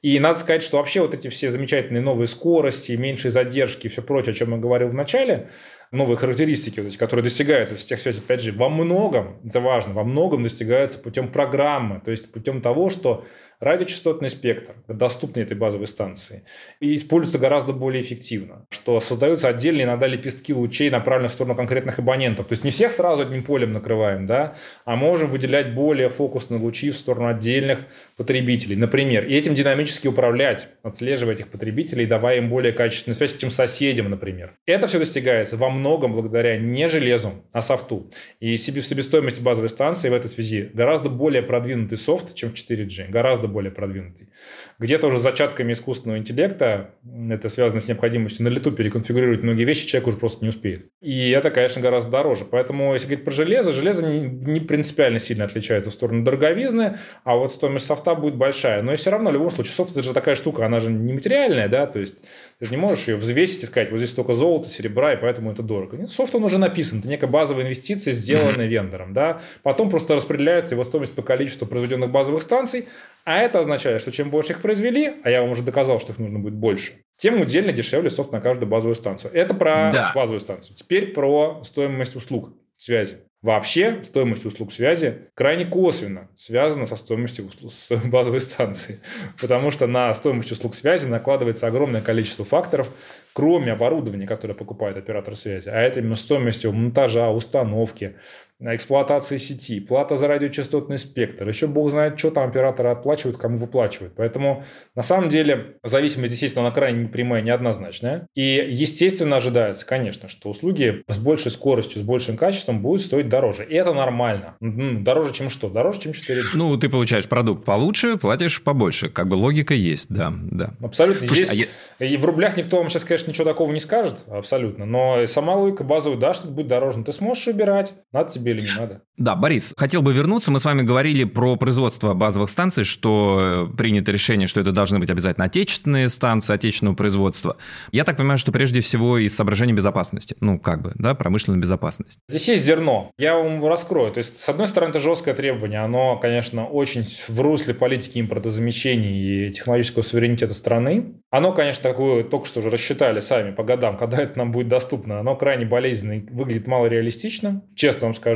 И 0.00 0.18
надо 0.18 0.38
сказать, 0.38 0.62
что 0.62 0.78
вообще 0.78 1.02
вот 1.02 1.12
эти 1.12 1.28
все 1.28 1.50
замечательные 1.50 2.00
новые 2.00 2.28
скорости, 2.28 2.92
меньшие 2.92 3.30
задержки 3.30 3.86
и 3.86 3.90
все 3.90 4.00
прочее, 4.00 4.30
о 4.30 4.34
чем 4.34 4.52
я 4.52 4.56
говорил 4.56 4.88
в 4.88 4.94
начале, 4.94 5.50
новые 5.92 6.16
характеристики, 6.16 6.80
вот 6.80 6.88
эти, 6.88 6.96
которые 6.96 7.24
достигаются 7.24 7.74
в 7.74 7.80
сетях 7.80 7.98
связи 7.98 8.22
5G, 8.26 8.52
во 8.52 8.68
многом, 8.68 9.40
это 9.44 9.60
важно, 9.60 9.92
во 9.92 10.04
многом 10.04 10.42
достигаются 10.42 10.98
путем 10.98 11.30
программы, 11.30 12.00
то 12.04 12.10
есть 12.10 12.32
путем 12.32 12.60
того, 12.60 12.88
что 12.88 13.24
радиочастотный 13.60 14.30
спектр, 14.30 14.74
доступный 14.88 15.42
этой 15.42 15.56
базовой 15.56 15.86
станции, 15.86 16.44
и 16.80 16.94
используется 16.96 17.38
гораздо 17.38 17.72
более 17.72 18.02
эффективно, 18.02 18.66
что 18.70 19.00
создаются 19.00 19.48
отдельные 19.48 19.84
иногда 19.84 20.06
лепестки 20.06 20.52
лучей, 20.52 20.90
направленные 20.90 21.30
в 21.30 21.32
сторону 21.32 21.54
конкретных 21.54 21.98
абонентов. 21.98 22.46
То 22.46 22.52
есть 22.52 22.64
не 22.64 22.70
всех 22.70 22.92
сразу 22.92 23.22
одним 23.22 23.42
полем 23.42 23.72
накрываем, 23.72 24.26
да, 24.26 24.54
а 24.84 24.96
можем 24.96 25.30
выделять 25.30 25.74
более 25.74 26.08
фокусные 26.08 26.60
лучи 26.60 26.90
в 26.90 26.96
сторону 26.96 27.28
отдельных 27.28 27.80
потребителей, 28.16 28.76
например, 28.76 29.26
и 29.26 29.34
этим 29.34 29.54
динамически 29.54 30.08
управлять, 30.08 30.68
отслеживая 30.82 31.34
этих 31.34 31.48
потребителей, 31.48 32.06
давая 32.06 32.38
им 32.38 32.48
более 32.48 32.72
качественную 32.72 33.16
связь, 33.16 33.36
чем 33.36 33.50
соседям, 33.50 34.10
например. 34.10 34.54
Это 34.66 34.86
все 34.86 34.98
достигается 34.98 35.56
во 35.56 35.70
многом 35.70 36.12
благодаря 36.12 36.58
не 36.58 36.88
железу, 36.88 37.44
а 37.52 37.62
софту. 37.62 38.10
И 38.40 38.56
себестоимость 38.56 39.40
базовой 39.40 39.68
станции 39.68 40.08
в 40.08 40.12
этой 40.12 40.28
связи 40.28 40.70
гораздо 40.72 41.08
более 41.08 41.42
продвинутый 41.42 41.98
софт, 41.98 42.34
чем 42.34 42.50
в 42.50 42.54
4G, 42.54 43.10
гораздо 43.10 43.45
более 43.48 43.70
продвинутый. 43.70 44.30
Где-то 44.78 45.06
уже 45.06 45.18
зачатками 45.18 45.72
искусственного 45.72 46.18
интеллекта, 46.18 46.90
это 47.30 47.48
связано 47.48 47.80
с 47.80 47.88
необходимостью 47.88 48.44
на 48.44 48.48
лету 48.48 48.72
переконфигурировать 48.72 49.42
многие 49.42 49.64
вещи, 49.64 49.86
человек 49.86 50.08
уже 50.08 50.16
просто 50.16 50.44
не 50.44 50.50
успеет. 50.50 50.86
И 51.00 51.30
это, 51.30 51.50
конечно, 51.50 51.80
гораздо 51.80 52.10
дороже. 52.10 52.44
Поэтому, 52.44 52.92
если 52.92 53.06
говорить 53.06 53.24
про 53.24 53.30
железо, 53.32 53.72
железо 53.72 54.06
не, 54.06 54.20
не 54.20 54.60
принципиально 54.60 55.18
сильно 55.18 55.44
отличается 55.44 55.90
в 55.90 55.94
сторону 55.94 56.24
дороговизны, 56.24 56.98
а 57.24 57.36
вот 57.36 57.52
стоимость 57.52 57.86
софта 57.86 58.14
будет 58.14 58.36
большая. 58.36 58.82
Но 58.82 58.92
и 58.92 58.96
все 58.96 59.10
равно, 59.10 59.30
в 59.30 59.32
любом 59.32 59.50
случае, 59.50 59.72
софт– 59.72 59.90
это 59.92 60.02
же 60.02 60.12
такая 60.12 60.34
штука, 60.34 60.66
она 60.66 60.80
же 60.80 60.90
не 60.90 61.12
материальная, 61.12 61.68
да, 61.68 61.86
то 61.86 61.98
есть 61.98 62.16
ты 62.58 62.66
же 62.66 62.70
не 62.70 62.78
можешь 62.78 63.06
ее 63.08 63.16
взвесить 63.16 63.62
и 63.62 63.66
сказать, 63.66 63.90
вот 63.90 63.98
здесь 63.98 64.10
столько 64.10 64.32
золота, 64.32 64.68
серебра, 64.68 65.12
и 65.12 65.16
поэтому 65.16 65.52
это 65.52 65.62
дорого. 65.62 65.96
Нет, 65.96 66.10
софт, 66.10 66.34
он 66.34 66.44
уже 66.44 66.56
написан, 66.56 67.00
это 67.00 67.08
некая 67.08 67.26
базовая 67.26 67.64
инвестиция, 67.64 68.12
сделанная 68.12 68.66
mm-hmm. 68.66 68.68
вендором, 68.68 69.12
да. 69.12 69.40
Потом 69.62 69.90
просто 69.90 70.14
распределяется 70.14 70.74
его 70.74 70.84
стоимость 70.84 71.12
по 71.14 71.22
количеству 71.22 71.66
произведенных 71.66 72.10
базовых 72.10 72.42
станций, 72.42 72.88
а 73.24 73.36
это 73.38 73.58
означает, 73.58 74.00
что 74.00 74.10
чем 74.10 74.30
больше 74.30 74.52
их 74.52 74.62
произвели, 74.62 75.12
а 75.22 75.30
я 75.30 75.42
вам 75.42 75.50
уже 75.50 75.62
доказал, 75.62 76.00
что 76.00 76.12
их 76.12 76.18
нужно 76.18 76.38
будет 76.38 76.54
больше, 76.54 76.92
тем 77.16 77.40
удельно 77.40 77.72
дешевле 77.72 78.08
софт 78.08 78.32
на 78.32 78.40
каждую 78.40 78.68
базовую 78.68 78.94
станцию. 78.94 79.32
Это 79.34 79.52
про 79.52 79.90
да. 79.92 80.12
базовую 80.14 80.40
станцию. 80.40 80.76
Теперь 80.76 81.12
про 81.12 81.62
стоимость 81.64 82.16
услуг 82.16 82.54
связи. 82.76 83.18
Вообще 83.46 84.00
стоимость 84.02 84.44
услуг 84.44 84.72
связи 84.72 85.18
крайне 85.34 85.66
косвенно 85.66 86.26
связана 86.34 86.84
со 86.84 86.96
стоимостью 86.96 87.48
базовой 88.06 88.40
станции, 88.40 88.98
потому 89.40 89.70
что 89.70 89.86
на 89.86 90.12
стоимость 90.14 90.50
услуг 90.50 90.74
связи 90.74 91.06
накладывается 91.06 91.68
огромное 91.68 92.00
количество 92.00 92.44
факторов, 92.44 92.90
кроме 93.34 93.70
оборудования, 93.70 94.26
которое 94.26 94.54
покупает 94.54 94.96
оператор 94.96 95.36
связи, 95.36 95.68
а 95.68 95.80
это 95.80 96.00
именно 96.00 96.16
стоимостью 96.16 96.72
монтажа, 96.72 97.30
установки, 97.30 98.16
эксплуатации 98.60 99.36
сети, 99.36 99.80
плата 99.80 100.16
за 100.16 100.28
радиочастотный 100.28 100.98
спектр, 100.98 101.46
еще 101.48 101.66
бог 101.66 101.90
знает, 101.90 102.18
что 102.18 102.30
там 102.30 102.48
операторы 102.48 102.88
оплачивают, 102.88 103.36
кому 103.36 103.56
выплачивают. 103.56 104.14
Поэтому 104.16 104.64
на 104.94 105.02
самом 105.02 105.28
деле 105.28 105.76
зависимость, 105.82 106.32
естественно, 106.32 106.66
она 106.66 106.74
крайне 106.74 107.04
непрямая, 107.04 107.42
неоднозначная. 107.42 108.26
И 108.34 108.66
естественно 108.68 109.36
ожидается, 109.36 109.86
конечно, 109.86 110.28
что 110.28 110.50
услуги 110.50 111.04
с 111.08 111.18
большей 111.18 111.50
скоростью, 111.50 112.02
с 112.02 112.04
большим 112.04 112.36
качеством 112.36 112.80
будут 112.80 113.02
стоить 113.02 113.28
дороже. 113.28 113.64
И 113.64 113.74
это 113.74 113.92
нормально. 113.92 114.56
Дороже, 114.60 115.32
чем 115.32 115.50
что? 115.50 115.68
Дороже, 115.68 116.00
чем 116.00 116.12
4G. 116.12 116.42
Ну, 116.54 116.76
ты 116.76 116.88
получаешь 116.88 117.28
продукт 117.28 117.64
получше, 117.64 118.16
платишь 118.16 118.62
побольше. 118.62 119.10
Как 119.10 119.28
бы 119.28 119.34
логика 119.34 119.74
есть, 119.74 120.08
да. 120.08 120.32
да. 120.50 120.74
Абсолютно. 120.82 121.26
Слушай, 121.26 121.44
Здесь... 121.44 121.68
а 121.98 122.04
я... 122.04 122.06
И 122.06 122.16
в 122.16 122.24
рублях 122.24 122.56
никто 122.56 122.78
вам 122.78 122.88
сейчас, 122.88 123.04
конечно, 123.04 123.30
ничего 123.30 123.44
такого 123.44 123.72
не 123.72 123.80
скажет, 123.80 124.16
абсолютно. 124.28 124.86
Но 124.86 125.26
сама 125.26 125.54
логика 125.54 125.84
базовая, 125.84 126.18
да, 126.18 126.34
что 126.34 126.48
будет 126.48 126.68
дороже. 126.68 126.98
Но 126.98 127.04
ты 127.04 127.12
сможешь 127.12 127.46
убирать, 127.48 127.94
надо 128.12 128.30
тебе 128.30 128.45
или 128.50 128.62
не 128.62 128.74
надо. 128.74 129.02
Да, 129.16 129.34
Борис, 129.34 129.72
хотел 129.76 130.02
бы 130.02 130.12
вернуться. 130.12 130.50
Мы 130.50 130.60
с 130.60 130.64
вами 130.64 130.82
говорили 130.82 131.24
про 131.24 131.56
производство 131.56 132.12
базовых 132.12 132.50
станций, 132.50 132.84
что 132.84 133.68
э, 133.72 133.76
принято 133.76 134.12
решение, 134.12 134.46
что 134.46 134.60
это 134.60 134.72
должны 134.72 134.98
быть 134.98 135.08
обязательно 135.08 135.46
отечественные 135.46 136.10
станции, 136.10 136.52
отечественного 136.52 136.94
производства. 136.94 137.56
Я 137.92 138.04
так 138.04 138.18
понимаю, 138.18 138.36
что 138.36 138.52
прежде 138.52 138.80
всего 138.80 139.16
из 139.16 139.34
соображений 139.34 139.72
безопасности. 139.72 140.36
Ну, 140.40 140.58
как 140.58 140.82
бы, 140.82 140.92
да, 140.96 141.14
промышленная 141.14 141.58
безопасность. 141.58 142.18
Здесь 142.28 142.48
есть 142.48 142.64
зерно. 142.64 143.10
Я 143.18 143.36
вам 143.36 143.56
его 143.56 143.70
раскрою. 143.70 144.12
То 144.12 144.18
есть, 144.18 144.38
с 144.38 144.48
одной 144.50 144.66
стороны, 144.66 144.90
это 144.90 144.98
жесткое 144.98 145.34
требование. 145.34 145.80
Оно, 145.80 146.18
конечно, 146.18 146.66
очень 146.66 147.04
в 147.04 147.40
русле 147.40 147.72
политики 147.72 148.20
импортозамещений 148.20 149.48
и 149.48 149.52
технологического 149.52 150.02
суверенитета 150.02 150.52
страны. 150.52 151.14
Оно, 151.30 151.52
конечно, 151.52 151.82
такое, 151.82 152.22
только 152.22 152.46
что 152.46 152.60
уже 152.60 152.68
рассчитали 152.68 153.20
сами 153.20 153.52
по 153.52 153.64
годам, 153.64 153.96
когда 153.96 154.18
это 154.18 154.38
нам 154.38 154.52
будет 154.52 154.68
доступно. 154.68 155.20
Оно 155.20 155.36
крайне 155.36 155.64
болезненно 155.64 156.18
и 156.18 156.20
выглядит 156.20 156.66
мало 156.66 156.86
реалистично, 156.86 157.62
честно 157.74 158.08
вам 158.08 158.14
скажу. 158.14 158.35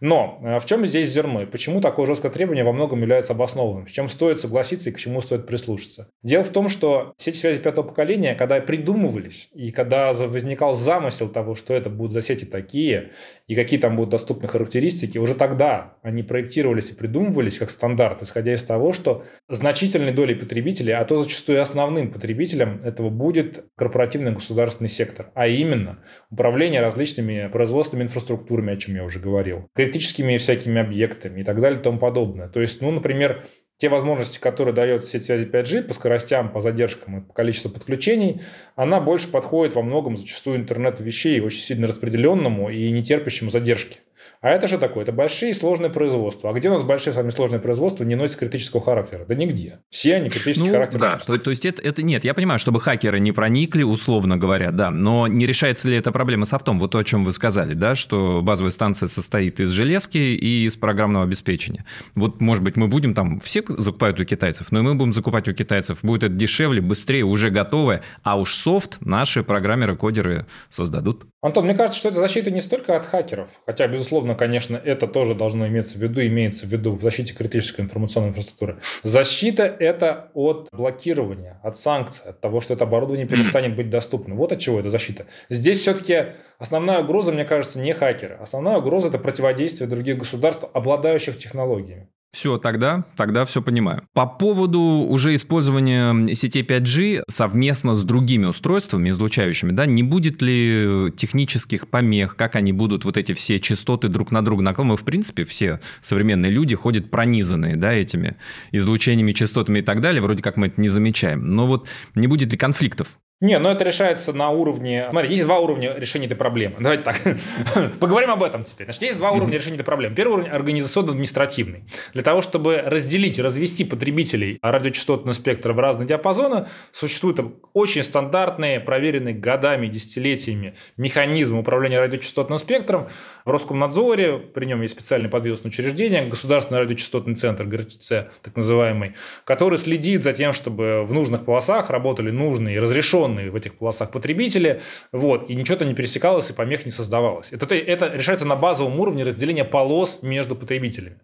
Но 0.00 0.40
э, 0.42 0.58
в 0.60 0.64
чем 0.64 0.84
здесь 0.86 1.10
зерно 1.10 1.42
и 1.42 1.46
почему 1.46 1.80
такое 1.80 2.06
жесткое 2.06 2.30
требование 2.30 2.64
во 2.64 2.72
многом 2.72 3.00
является 3.00 3.32
обоснованным? 3.32 3.86
С 3.86 3.90
чем 3.90 4.08
стоит 4.08 4.40
согласиться 4.40 4.90
и 4.90 4.92
к 4.92 4.98
чему 4.98 5.20
стоит 5.20 5.46
прислушаться? 5.46 6.08
Дело 6.22 6.44
в 6.44 6.50
том, 6.50 6.68
что 6.68 7.14
сети 7.16 7.36
связи 7.36 7.58
пятого 7.58 7.86
поколения, 7.86 8.34
когда 8.34 8.60
придумывались 8.60 9.48
и 9.54 9.70
когда 9.70 10.12
возникал 10.12 10.74
замысел 10.74 11.28
того, 11.28 11.54
что 11.54 11.74
это 11.74 11.90
будут 11.90 12.12
за 12.12 12.22
сети 12.22 12.44
такие 12.44 13.12
и 13.46 13.54
какие 13.54 13.80
там 13.80 13.96
будут 13.96 14.10
доступны 14.10 14.48
характеристики, 14.48 15.18
уже 15.18 15.34
тогда 15.34 15.96
они 16.02 16.22
проектировались 16.22 16.90
и 16.90 16.94
придумывались 16.94 17.58
как 17.58 17.70
стандарт, 17.70 18.22
исходя 18.22 18.54
из 18.54 18.62
того, 18.62 18.92
что 18.92 19.24
значительной 19.48 20.12
долей 20.12 20.34
потребителей, 20.34 20.92
а 20.92 21.04
то 21.04 21.16
зачастую 21.16 21.60
основным 21.60 22.12
потребителем 22.12 22.80
этого 22.82 23.10
будет 23.10 23.64
корпоративный 23.76 24.32
государственный 24.32 24.88
сектор, 24.88 25.30
а 25.34 25.46
именно 25.46 25.98
управление 26.30 26.80
различными 26.80 27.48
производственными 27.52 28.06
инфраструктурами, 28.06 28.72
о 28.72 28.76
чем 28.76 28.94
я 28.94 29.04
уже 29.04 29.18
говорил, 29.24 29.68
критическими 29.74 30.36
всякими 30.36 30.80
объектами 30.80 31.40
и 31.40 31.44
так 31.44 31.60
далее 31.60 31.80
и 31.80 31.82
тому 31.82 31.98
подобное. 31.98 32.48
То 32.48 32.60
есть, 32.60 32.80
ну, 32.80 32.90
например, 32.90 33.46
те 33.76 33.88
возможности, 33.88 34.38
которые 34.38 34.74
дает 34.74 35.04
сеть 35.04 35.24
связи 35.24 35.46
5G 35.46 35.82
по 35.82 35.94
скоростям, 35.94 36.52
по 36.52 36.60
задержкам 36.60 37.18
и 37.18 37.20
по 37.26 37.32
количеству 37.32 37.70
подключений, 37.70 38.40
она 38.76 39.00
больше 39.00 39.28
подходит 39.28 39.74
во 39.74 39.82
многом 39.82 40.16
зачастую 40.16 40.58
интернету 40.58 41.02
вещей, 41.02 41.40
очень 41.40 41.60
сильно 41.60 41.86
распределенному 41.86 42.70
и 42.70 42.90
не 42.90 43.02
терпящему 43.02 43.50
задержки. 43.50 43.98
А 44.44 44.50
это 44.50 44.68
что 44.68 44.76
такое? 44.76 45.04
Это 45.04 45.12
большие 45.12 45.54
сложные 45.54 45.88
производства. 45.88 46.50
А 46.50 46.52
где 46.52 46.68
у 46.68 46.74
нас 46.74 46.82
большие 46.82 47.14
сами 47.14 47.30
сложные 47.30 47.60
производства 47.60 48.04
не 48.04 48.14
носят 48.14 48.36
критического 48.36 48.82
характера? 48.82 49.24
Да 49.26 49.34
нигде. 49.34 49.78
Все 49.88 50.16
они 50.16 50.28
критический 50.28 50.66
ну, 50.66 50.74
характер. 50.74 51.00
Да, 51.00 51.16
то, 51.16 51.38
то 51.38 51.48
есть 51.48 51.64
это, 51.64 51.80
это 51.80 52.02
нет, 52.02 52.26
я 52.26 52.34
понимаю, 52.34 52.58
чтобы 52.58 52.78
хакеры 52.78 53.20
не 53.20 53.32
проникли, 53.32 53.84
условно 53.84 54.36
говоря, 54.36 54.70
да, 54.70 54.90
но 54.90 55.28
не 55.28 55.46
решается 55.46 55.88
ли 55.88 55.96
эта 55.96 56.12
проблема 56.12 56.44
софтом? 56.44 56.78
Вот 56.78 56.90
то, 56.90 56.98
о 56.98 57.04
чем 57.04 57.24
вы 57.24 57.32
сказали, 57.32 57.72
да, 57.72 57.94
что 57.94 58.42
базовая 58.42 58.70
станция 58.70 59.06
состоит 59.06 59.60
из 59.60 59.70
железки 59.70 60.18
и 60.18 60.66
из 60.66 60.76
программного 60.76 61.24
обеспечения. 61.24 61.86
Вот, 62.14 62.42
может 62.42 62.62
быть, 62.62 62.76
мы 62.76 62.88
будем 62.88 63.14
там, 63.14 63.40
все 63.40 63.64
закупают 63.66 64.20
у 64.20 64.24
китайцев, 64.24 64.70
но 64.72 64.80
и 64.80 64.82
мы 64.82 64.94
будем 64.94 65.14
закупать 65.14 65.48
у 65.48 65.54
китайцев. 65.54 66.00
Будет 66.02 66.22
это 66.22 66.34
дешевле, 66.34 66.82
быстрее, 66.82 67.24
уже 67.24 67.48
готовое, 67.48 68.02
а 68.22 68.38
уж 68.38 68.56
софт 68.56 68.98
наши 69.00 69.42
программеры, 69.42 69.96
кодеры 69.96 70.44
создадут. 70.68 71.24
Антон, 71.40 71.64
мне 71.64 71.74
кажется, 71.74 71.98
что 71.98 72.08
это 72.10 72.20
защита 72.20 72.50
не 72.50 72.60
столько 72.60 72.96
от 72.96 73.06
хакеров, 73.06 73.48
хотя, 73.66 73.86
безусловно, 73.86 74.33
безусловно, 74.34 74.36
конечно, 74.36 74.76
это 74.76 75.06
тоже 75.06 75.34
должно 75.34 75.66
иметься 75.66 75.98
в 75.98 76.02
виду, 76.02 76.20
имеется 76.20 76.66
в 76.66 76.72
виду 76.72 76.94
в 76.94 77.02
защите 77.02 77.34
критической 77.34 77.84
информационной 77.84 78.30
инфраструктуры. 78.30 78.78
Защита– 79.02 79.64
это 79.80 80.30
от 80.34 80.68
блокирования, 80.72 81.60
от 81.62 81.76
санкций, 81.76 82.30
от 82.30 82.40
того, 82.40 82.60
что 82.60 82.74
это 82.74 82.84
оборудование 82.84 83.26
перестанет 83.26 83.76
быть 83.76 83.90
доступным. 83.90 84.36
Вот 84.36 84.52
от 84.52 84.60
чего 84.60 84.80
это 84.80 84.90
защита. 84.90 85.26
Здесь 85.50 85.80
все-таки 85.80 86.34
основная 86.58 87.00
угроза, 87.00 87.32
мне 87.32 87.44
кажется, 87.44 87.80
не 87.80 87.92
хакеры. 87.92 88.36
Основная 88.40 88.78
угроза– 88.78 89.08
это 89.08 89.18
противодействие 89.18 89.88
других 89.88 90.18
государств, 90.18 90.64
обладающих 90.72 91.38
технологиями. 91.38 92.08
Все, 92.34 92.58
тогда, 92.58 93.04
тогда 93.16 93.44
все 93.44 93.62
понимаю. 93.62 94.02
По 94.12 94.26
поводу 94.26 94.80
уже 94.80 95.36
использования 95.36 96.34
сетей 96.34 96.64
5G 96.64 97.22
совместно 97.28 97.94
с 97.94 98.02
другими 98.02 98.46
устройствами 98.46 99.10
излучающими, 99.10 99.70
да, 99.70 99.86
не 99.86 100.02
будет 100.02 100.42
ли 100.42 101.12
технических 101.16 101.86
помех, 101.86 102.34
как 102.34 102.56
они 102.56 102.72
будут 102.72 103.04
вот 103.04 103.16
эти 103.16 103.34
все 103.34 103.60
частоты 103.60 104.08
друг 104.08 104.32
на 104.32 104.44
друга 104.44 104.62
накладывать? 104.62 104.74
Мы, 104.74 104.96
в 104.96 105.04
принципе, 105.04 105.44
все 105.44 105.78
современные 106.00 106.50
люди 106.50 106.74
ходят 106.74 107.08
пронизанные, 107.08 107.76
да, 107.76 107.92
этими 107.92 108.36
излучениями, 108.72 109.32
частотами 109.32 109.78
и 109.78 109.82
так 109.82 110.00
далее, 110.00 110.20
вроде 110.20 110.42
как 110.42 110.56
мы 110.56 110.66
это 110.66 110.80
не 110.80 110.88
замечаем. 110.88 111.54
Но 111.54 111.68
вот 111.68 111.86
не 112.16 112.26
будет 112.26 112.50
ли 112.50 112.58
конфликтов 112.58 113.16
не, 113.40 113.58
но 113.58 113.72
это 113.72 113.84
решается 113.84 114.32
на 114.32 114.50
уровне... 114.50 115.06
Смотри, 115.10 115.30
есть 115.30 115.42
два 115.42 115.58
уровня 115.58 115.92
решения 115.96 116.26
этой 116.26 116.36
проблемы. 116.36 116.76
Давайте 116.78 117.02
так, 117.02 117.20
поговорим 118.00 118.30
об 118.30 118.42
этом 118.44 118.62
теперь. 118.62 118.86
Значит, 118.86 119.02
есть 119.02 119.16
два 119.16 119.32
уровня 119.32 119.58
решения 119.58 119.74
этой 119.74 119.84
проблемы. 119.84 120.14
Первый 120.14 120.34
уровень 120.34 120.50
организационно-административный. 120.50 121.84
Для 122.12 122.22
того, 122.22 122.42
чтобы 122.42 122.76
разделить, 122.76 123.40
развести 123.40 123.84
потребителей 123.84 124.58
радиочастотного 124.62 125.34
спектра 125.34 125.72
в 125.72 125.80
разные 125.80 126.06
диапазоны, 126.06 126.68
существуют 126.92 127.40
очень 127.72 128.04
стандартные, 128.04 128.78
проверенные 128.78 129.34
годами, 129.34 129.88
десятилетиями 129.88 130.76
механизмы 130.96 131.58
управления 131.58 131.98
радиочастотным 131.98 132.58
спектром. 132.58 133.08
В 133.44 133.50
Роскомнадзоре, 133.50 134.38
при 134.38 134.64
нем 134.64 134.80
есть 134.80 134.94
специальное 134.94 135.28
подвесное 135.28 135.70
учреждение, 135.70 136.22
Государственный 136.22 136.80
радиочастотный 136.80 137.34
центр, 137.34 137.64
ГРЧЦ, 137.64 138.08
так 138.42 138.56
называемый, 138.56 139.16
который 139.44 139.76
следит 139.76 140.22
за 140.22 140.32
тем, 140.32 140.54
чтобы 140.54 141.04
в 141.04 141.12
нужных 141.12 141.44
полосах 141.44 141.90
работали 141.90 142.30
нужные 142.30 142.76
и 142.76 142.78
разрешенные 142.78 143.23
размещенные 143.24 143.50
в 143.50 143.56
этих 143.56 143.74
полосах 143.74 144.10
потребители, 144.10 144.80
вот, 145.12 145.50
и 145.50 145.54
ничего-то 145.54 145.84
не 145.84 145.94
пересекалось 145.94 146.50
и 146.50 146.52
помех 146.52 146.84
не 146.84 146.92
создавалось. 146.92 147.52
Это, 147.52 147.74
это 147.74 148.10
решается 148.14 148.46
на 148.46 148.56
базовом 148.56 149.00
уровне 149.00 149.24
разделения 149.24 149.64
полос 149.64 150.20
между 150.22 150.56
потребителями. 150.56 151.16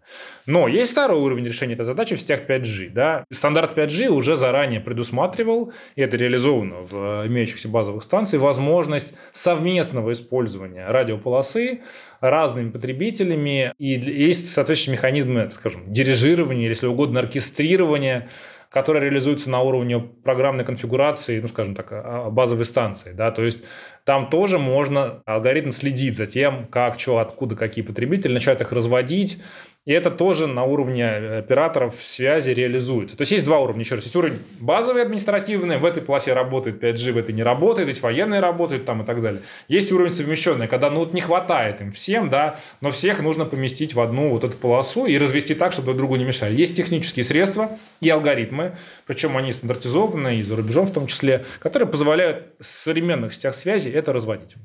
Но 0.45 0.67
есть 0.67 0.91
второй 0.91 1.19
уровень 1.19 1.45
решения 1.45 1.73
этой 1.73 1.85
задачи 1.85 2.15
в 2.15 2.21
сетях 2.21 2.41
5G. 2.47 2.89
Да? 2.89 3.23
Стандарт 3.31 3.77
5G 3.77 4.07
уже 4.07 4.35
заранее 4.35 4.79
предусматривал, 4.79 5.73
и 5.95 6.01
это 6.01 6.17
реализовано 6.17 6.81
в 6.81 7.27
имеющихся 7.27 7.69
базовых 7.69 8.03
станциях, 8.03 8.43
возможность 8.43 9.13
совместного 9.31 10.11
использования 10.11 10.87
радиополосы 10.87 11.81
разными 12.21 12.69
потребителями, 12.69 13.73
и 13.79 13.87
есть 13.87 14.49
соответствующие 14.51 14.93
механизмы, 14.93 15.49
скажем, 15.51 15.91
дирижирования, 15.91 16.69
если 16.69 16.87
угодно, 16.87 17.19
оркестрирования 17.19 18.29
которая 18.71 19.03
реализуется 19.03 19.49
на 19.49 19.59
уровне 19.59 19.99
программной 19.99 20.63
конфигурации, 20.63 21.41
ну, 21.41 21.49
скажем 21.49 21.75
так, 21.75 21.89
а, 21.91 22.29
базовой 22.29 22.63
станции. 22.63 23.11
Да? 23.11 23.29
То 23.31 23.43
есть 23.43 23.63
там 24.05 24.29
тоже 24.29 24.57
можно, 24.57 25.21
алгоритм 25.25 25.71
следить 25.71 26.17
за 26.17 26.27
тем, 26.27 26.67
как, 26.67 26.99
что, 26.99 27.19
откуда, 27.19 27.55
какие 27.55 27.83
потребители, 27.83 28.33
начать 28.33 28.61
их 28.61 28.71
разводить, 28.71 29.39
и 29.83 29.93
это 29.93 30.11
тоже 30.11 30.45
на 30.45 30.63
уровне 30.63 31.03
э, 31.03 31.39
операторов 31.39 31.95
связи 31.99 32.51
реализуется. 32.51 33.17
То 33.17 33.23
есть 33.23 33.31
есть 33.31 33.43
два 33.45 33.57
уровня, 33.57 33.81
еще 33.81 33.95
раз. 33.95 34.03
Есть 34.03 34.15
уровень 34.15 34.37
базовый 34.59 35.01
административный, 35.01 35.79
в 35.79 35.85
этой 35.85 36.03
полосе 36.03 36.33
работает 36.33 36.83
5G, 36.83 37.13
в 37.13 37.17
этой 37.17 37.33
не 37.33 37.41
работает, 37.41 37.87
здесь 37.87 38.03
военные 38.03 38.41
работают 38.41 38.85
там 38.85 39.01
и 39.01 39.05
так 39.05 39.23
далее. 39.23 39.41
Есть 39.67 39.91
уровень 39.91 40.11
совмещенный, 40.11 40.67
когда 40.67 40.91
ну 40.91 40.99
вот 40.99 41.13
не 41.13 41.21
хватает 41.21 41.81
им 41.81 41.91
всем, 41.93 42.29
да, 42.29 42.59
но 42.79 42.91
всех 42.91 43.23
нужно 43.23 43.45
поместить 43.45 43.95
в 43.95 43.99
одну 43.99 44.29
вот 44.29 44.43
эту 44.43 44.55
полосу 44.55 45.07
и 45.07 45.17
развести 45.17 45.55
так, 45.55 45.73
чтобы 45.73 45.87
друг 45.87 45.97
другу 45.97 46.15
не 46.17 46.25
мешали. 46.25 46.53
Есть 46.53 46.75
технические 46.75 47.25
средства 47.25 47.71
и 48.01 48.09
алгоритмы, 48.09 48.77
причем 49.07 49.35
они 49.35 49.51
стандартизованы 49.51 50.37
и 50.37 50.43
за 50.43 50.57
рубежом 50.57 50.85
в 50.85 50.93
том 50.93 51.07
числе, 51.07 51.43
которые 51.57 51.89
позволяют 51.89 52.53
в 52.59 52.65
современных 52.65 53.33
сетях 53.33 53.55
связи 53.55 53.89
это 53.91 54.13
разводить. 54.13 54.55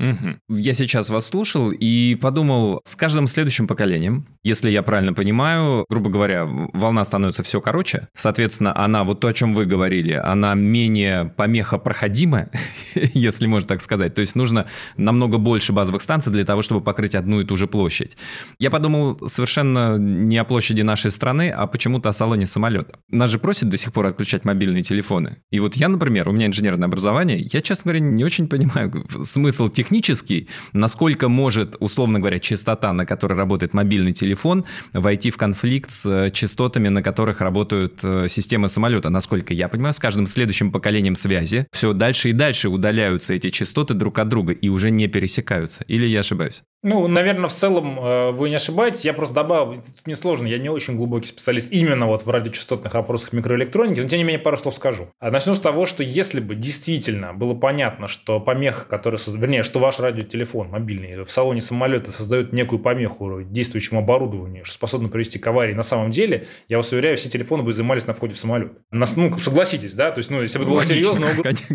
Угу. 0.00 0.58
Я 0.58 0.72
сейчас 0.72 1.08
вас 1.08 1.26
слушал 1.26 1.70
и 1.70 2.16
подумал, 2.16 2.80
с 2.84 2.96
каждым 2.96 3.26
следующим 3.26 3.66
поколением, 3.66 4.26
если 4.42 4.70
я 4.70 4.82
правильно 4.82 5.12
понимаю, 5.12 5.84
грубо 5.88 6.10
говоря, 6.10 6.44
волна 6.44 7.04
становится 7.04 7.42
все 7.42 7.60
короче, 7.60 8.08
соответственно, 8.14 8.76
она, 8.76 9.04
вот 9.04 9.20
то, 9.20 9.28
о 9.28 9.32
чем 9.32 9.54
вы 9.54 9.66
говорили, 9.66 10.12
она 10.12 10.54
менее 10.54 11.32
помехопроходима, 11.36 12.48
если 12.94 13.46
можно 13.46 13.68
так 13.68 13.80
сказать. 13.80 14.14
То 14.14 14.20
есть 14.20 14.34
нужно 14.34 14.66
намного 14.96 15.38
больше 15.38 15.72
базовых 15.72 16.02
станций 16.02 16.32
для 16.32 16.44
того, 16.44 16.62
чтобы 16.62 16.80
покрыть 16.80 17.14
одну 17.14 17.40
и 17.40 17.44
ту 17.44 17.56
же 17.56 17.66
площадь. 17.66 18.16
Я 18.58 18.70
подумал 18.70 19.18
совершенно 19.26 19.96
не 19.96 20.36
о 20.36 20.44
площади 20.44 20.82
нашей 20.82 21.10
страны, 21.10 21.50
а 21.50 21.66
почему-то 21.66 22.08
о 22.08 22.12
салоне 22.12 22.46
самолета. 22.46 22.98
Нас 23.10 23.30
же 23.30 23.38
просят 23.38 23.68
до 23.68 23.76
сих 23.76 23.92
пор 23.92 24.06
отключать 24.06 24.44
мобильные 24.44 24.82
телефоны. 24.82 25.38
И 25.50 25.60
вот 25.60 25.76
я, 25.76 25.88
например, 25.88 26.28
у 26.28 26.32
меня 26.32 26.46
инженерное 26.46 26.88
образование, 26.88 27.38
я, 27.52 27.60
честно 27.60 27.92
говоря, 27.92 28.00
не 28.00 28.24
очень 28.24 28.48
понимаю 28.48 29.06
смысл 29.22 29.68
тех 29.68 29.83
технический, 29.84 30.48
насколько 30.72 31.28
может, 31.28 31.76
условно 31.78 32.18
говоря, 32.18 32.38
частота, 32.38 32.92
на 32.92 33.04
которой 33.04 33.34
работает 33.34 33.74
мобильный 33.74 34.12
телефон, 34.12 34.64
войти 34.92 35.30
в 35.30 35.36
конфликт 35.36 35.90
с 35.90 36.06
э, 36.06 36.30
частотами, 36.30 36.88
на 36.88 37.02
которых 37.02 37.40
работают 37.40 38.00
э, 38.02 38.26
системы 38.28 38.68
самолета. 38.68 39.10
Насколько 39.10 39.52
я 39.52 39.68
понимаю, 39.68 39.92
с 39.92 39.98
каждым 39.98 40.26
следующим 40.26 40.72
поколением 40.72 41.16
связи 41.16 41.66
все 41.72 41.92
дальше 41.92 42.30
и 42.30 42.32
дальше 42.32 42.68
удаляются 42.68 43.34
эти 43.34 43.50
частоты 43.50 43.94
друг 43.94 44.18
от 44.18 44.28
друга 44.28 44.52
и 44.52 44.68
уже 44.68 44.90
не 44.90 45.06
пересекаются. 45.06 45.84
Или 45.86 46.06
я 46.06 46.20
ошибаюсь? 46.20 46.62
Ну, 46.84 47.08
наверное, 47.08 47.48
в 47.48 47.52
целом 47.52 47.98
э, 47.98 48.30
вы 48.32 48.50
не 48.50 48.56
ошибаетесь. 48.56 49.06
Я 49.06 49.14
просто 49.14 49.34
добавил, 49.34 49.76
тут 49.76 50.04
мне 50.04 50.14
сложно, 50.14 50.46
я 50.46 50.58
не 50.58 50.68
очень 50.68 50.96
глубокий 50.96 51.28
специалист 51.28 51.72
именно 51.72 52.06
вот 52.06 52.26
в 52.26 52.30
радиочастотных 52.30 52.92
вопросах 52.92 53.32
микроэлектроники, 53.32 54.00
но 54.00 54.06
тем 54.06 54.18
не 54.18 54.24
менее 54.24 54.38
пару 54.38 54.58
слов 54.58 54.74
скажу. 54.74 55.08
А 55.18 55.30
начну 55.30 55.54
с 55.54 55.60
того, 55.60 55.86
что 55.86 56.02
если 56.02 56.40
бы 56.40 56.54
действительно 56.54 57.32
было 57.32 57.54
понятно, 57.54 58.06
что 58.06 58.38
помеха, 58.38 58.84
которая, 58.84 59.18
вернее, 59.26 59.62
что 59.62 59.78
ваш 59.78 59.98
радиотелефон 59.98 60.68
мобильный 60.68 61.24
в 61.24 61.30
салоне 61.30 61.62
самолета 61.62 62.12
создает 62.12 62.52
некую 62.52 62.80
помеху 62.80 63.40
действующему 63.40 64.00
оборудованию, 64.00 64.66
что 64.66 64.74
способно 64.74 65.08
привести 65.08 65.38
к 65.38 65.46
аварии, 65.46 65.72
на 65.72 65.82
самом 65.82 66.10
деле, 66.10 66.48
я 66.68 66.76
вас 66.76 66.92
уверяю, 66.92 67.16
все 67.16 67.30
телефоны 67.30 67.62
бы 67.62 67.70
изымались 67.70 68.06
на 68.06 68.12
входе 68.12 68.34
в 68.34 68.38
самолет. 68.38 68.72
Нас, 68.90 69.16
ну, 69.16 69.34
согласитесь, 69.38 69.94
да? 69.94 70.10
То 70.10 70.18
есть, 70.18 70.28
ну, 70.28 70.42
если 70.42 70.58
бы 70.58 70.64
это 70.64 70.70
было 70.70 70.84
серьезно... 70.84 71.28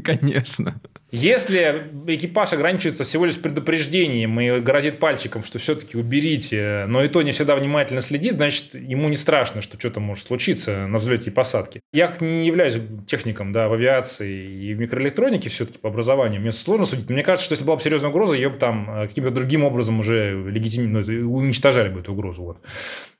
Конечно. 0.03 0.79
Если 1.09 1.89
экипаж 2.05 2.53
ограничивается 2.53 3.03
всего 3.03 3.25
лишь 3.25 3.39
предупреждением 3.39 4.39
и 4.39 4.59
грозит 4.59 4.98
пальчиком, 4.99 5.43
что 5.43 5.59
все-таки 5.59 5.97
уберите, 5.97 6.85
но 6.87 7.03
и 7.03 7.07
то 7.07 7.21
не 7.21 7.31
всегда 7.31 7.55
внимательно 7.55 8.01
следит, 8.01 8.33
значит, 8.33 8.75
ему 8.75 9.09
не 9.09 9.15
страшно, 9.15 9.61
что 9.61 9.79
что-то 9.79 9.99
может 9.99 10.27
случиться 10.27 10.87
на 10.87 10.97
взлете 10.97 11.29
и 11.29 11.33
посадке. 11.33 11.81
Я 11.93 12.13
не 12.19 12.45
являюсь 12.45 12.77
техником 13.07 13.51
да, 13.51 13.67
в 13.67 13.73
авиации 13.73 14.31
и 14.31 14.73
в 14.73 14.79
микроэлектронике 14.79 15.49
все-таки 15.49 15.79
по 15.79 15.89
образованию. 15.89 16.41
Мне 16.41 16.51
сложно 16.51 16.85
судить. 16.85 17.09
Мне 17.09 17.23
кажется, 17.23 17.45
что 17.45 17.53
если 17.53 17.65
была 17.65 17.77
бы 17.77 17.81
серьезная 17.81 18.09
угроза, 18.09 18.35
ее 18.35 18.49
бы 18.49 18.57
там 18.57 18.89
э, 18.89 19.07
каким-то 19.07 19.31
другим 19.31 19.63
образом 19.63 19.99
уже 19.99 20.33
легитимно 20.49 21.03
ну, 21.05 21.35
уничтожали 21.35 21.89
бы 21.89 22.01
эту 22.01 22.13
угрозу. 22.13 22.43
Вот. 22.43 22.57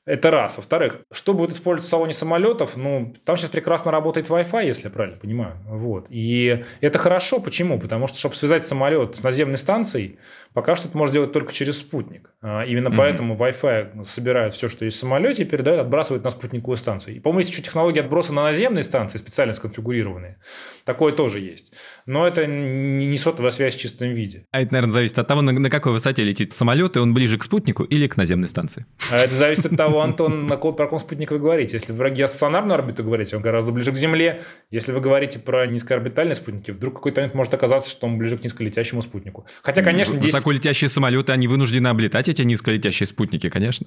Это 0.06 0.30
раз. 0.30 0.56
Во-вторых, 0.56 1.02
что 1.12 1.34
будет 1.34 1.52
использоваться 1.52 1.88
в 1.88 1.90
салоне 1.90 2.12
самолетов? 2.12 2.76
Ну, 2.76 3.14
там 3.24 3.36
сейчас 3.36 3.50
прекрасно 3.50 3.92
работает 3.92 4.28
Wi-Fi, 4.28 4.66
если 4.66 4.84
я 4.84 4.90
правильно 4.90 5.18
понимаю. 5.18 5.56
Вот. 5.66 6.06
И 6.08 6.64
это 6.80 6.98
хорошо. 6.98 7.38
Почему? 7.38 7.78
Потому 7.78 8.06
что, 8.06 8.18
чтобы 8.18 8.34
связать 8.34 8.64
самолет 8.64 9.16
с 9.16 9.22
наземной 9.22 9.58
станцией, 9.58 10.18
пока 10.52 10.74
что 10.74 10.88
это 10.88 10.98
можно 10.98 11.12
сделать 11.12 11.32
только 11.32 11.52
через 11.52 11.78
спутник. 11.78 12.30
А, 12.42 12.64
именно 12.64 12.88
mm-hmm. 12.88 12.96
поэтому 12.96 13.36
Wi-Fi 13.36 14.04
собирает 14.04 14.52
все, 14.52 14.68
что 14.68 14.84
есть 14.84 14.96
в 14.96 15.00
самолете, 15.00 15.42
и 15.42 15.46
передает, 15.46 15.80
отбрасывает 15.80 16.24
на 16.24 16.30
спутниковую 16.30 16.76
станцию. 16.76 17.16
И, 17.16 17.20
есть 17.38 17.50
еще 17.50 17.62
технологии 17.62 18.00
отброса 18.00 18.32
на 18.32 18.42
наземные 18.42 18.82
станции, 18.82 19.18
специально 19.18 19.52
сконфигурированные. 19.52 20.38
Такое 20.84 21.12
тоже 21.12 21.40
есть. 21.40 21.72
Но 22.10 22.26
это 22.26 22.44
не 22.44 23.16
сотовая 23.18 23.52
связь 23.52 23.76
в 23.76 23.78
чистом 23.78 24.08
виде. 24.08 24.44
А 24.50 24.60
это, 24.60 24.72
наверное, 24.72 24.92
зависит 24.92 25.16
от 25.20 25.28
того, 25.28 25.42
на, 25.42 25.52
на 25.52 25.70
какой 25.70 25.92
высоте 25.92 26.24
летит 26.24 26.52
самолет, 26.52 26.96
и 26.96 26.98
он 26.98 27.14
ближе 27.14 27.38
к 27.38 27.44
спутнику 27.44 27.84
или 27.84 28.08
к 28.08 28.16
наземной 28.16 28.48
станции. 28.48 28.84
А 29.12 29.18
это 29.18 29.32
зависит 29.32 29.66
от 29.66 29.76
того, 29.76 30.00
Антон, 30.00 30.48
на 30.48 30.56
каком, 30.56 30.74
про 30.74 30.86
каком 30.86 30.98
спутнике 30.98 31.34
вы 31.34 31.38
говорите. 31.40 31.76
Если 31.76 31.92
про 31.92 32.10
геостационарную 32.10 32.74
орбиту 32.74 33.04
говорите, 33.04 33.36
он 33.36 33.42
гораздо 33.42 33.70
ближе 33.70 33.92
к 33.92 33.94
Земле. 33.94 34.42
Если 34.72 34.90
вы 34.90 35.00
говорите 35.00 35.38
про 35.38 35.68
низкоорбитальные 35.68 36.34
спутники, 36.34 36.72
вдруг 36.72 36.94
какой-то 36.94 37.20
момент 37.20 37.36
может 37.36 37.54
оказаться, 37.54 37.88
что 37.88 38.08
он 38.08 38.18
ближе 38.18 38.36
к 38.38 38.42
низколетящему 38.42 39.02
спутнику. 39.02 39.46
Хотя, 39.62 39.84
конечно... 39.84 40.18
Высоколетящие 40.18 40.90
самолеты, 40.90 41.30
они 41.30 41.46
вынуждены 41.46 41.86
облетать 41.86 42.26
эти 42.26 42.42
низколетящие 42.42 43.06
спутники, 43.06 43.48
конечно. 43.50 43.86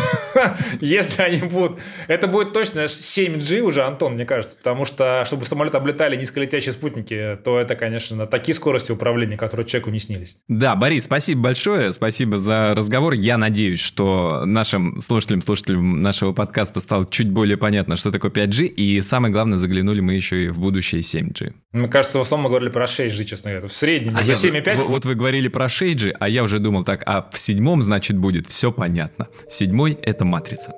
Если 0.80 1.22
они 1.22 1.42
будут... 1.42 1.78
Это 2.08 2.26
будет 2.26 2.54
точно 2.54 2.86
7G 2.86 3.60
уже, 3.60 3.84
Антон, 3.84 4.14
мне 4.14 4.26
кажется. 4.26 4.56
Потому 4.56 4.84
что, 4.84 5.22
чтобы 5.26 5.44
самолеты 5.44 5.76
облетали 5.76 6.16
низколетящие 6.16 6.72
спутники, 6.72 7.38
то 7.44 7.51
это, 7.60 7.74
конечно, 7.76 8.16
на 8.16 8.26
такие 8.26 8.54
скорости 8.54 8.92
управления, 8.92 9.36
которые 9.36 9.66
человеку 9.66 9.90
не 9.90 9.98
снились. 9.98 10.36
Да, 10.48 10.76
Борис, 10.76 11.04
спасибо 11.04 11.42
большое. 11.42 11.92
Спасибо 11.92 12.38
за 12.38 12.74
разговор. 12.74 13.14
Я 13.14 13.38
надеюсь, 13.38 13.80
что 13.80 14.44
нашим 14.44 15.00
слушателям 15.00 15.42
слушателям 15.42 16.00
нашего 16.02 16.32
подкаста 16.32 16.80
стало 16.80 17.06
чуть 17.06 17.30
более 17.30 17.56
понятно, 17.56 17.96
что 17.96 18.10
такое 18.10 18.30
5G, 18.30 18.66
и 18.66 19.00
самое 19.00 19.32
главное, 19.32 19.58
заглянули 19.58 20.00
мы 20.00 20.14
еще 20.14 20.44
и 20.44 20.48
в 20.48 20.58
будущее 20.58 21.00
7G. 21.00 21.52
Мне 21.72 21.88
кажется, 21.88 22.18
в 22.18 22.22
основном 22.22 22.44
мы 22.44 22.50
говорили 22.50 22.70
про 22.70 22.84
6G, 22.84 23.24
честно 23.24 23.50
говоря. 23.50 23.68
В 23.68 23.72
среднем, 23.72 24.16
а 24.16 24.22
7,5. 24.22 24.76
Вот, 24.76 24.88
вот 24.88 25.04
вы 25.04 25.14
говорили 25.14 25.48
про 25.48 25.66
6G, 25.66 26.16
а 26.18 26.28
я 26.28 26.42
уже 26.42 26.58
думал 26.58 26.84
так, 26.84 27.02
а 27.06 27.28
в 27.32 27.38
седьмом, 27.38 27.82
значит, 27.82 28.16
будет 28.16 28.48
все 28.48 28.72
понятно. 28.72 29.28
Седьмой— 29.48 29.98
это 30.02 30.24
матрица. 30.24 30.72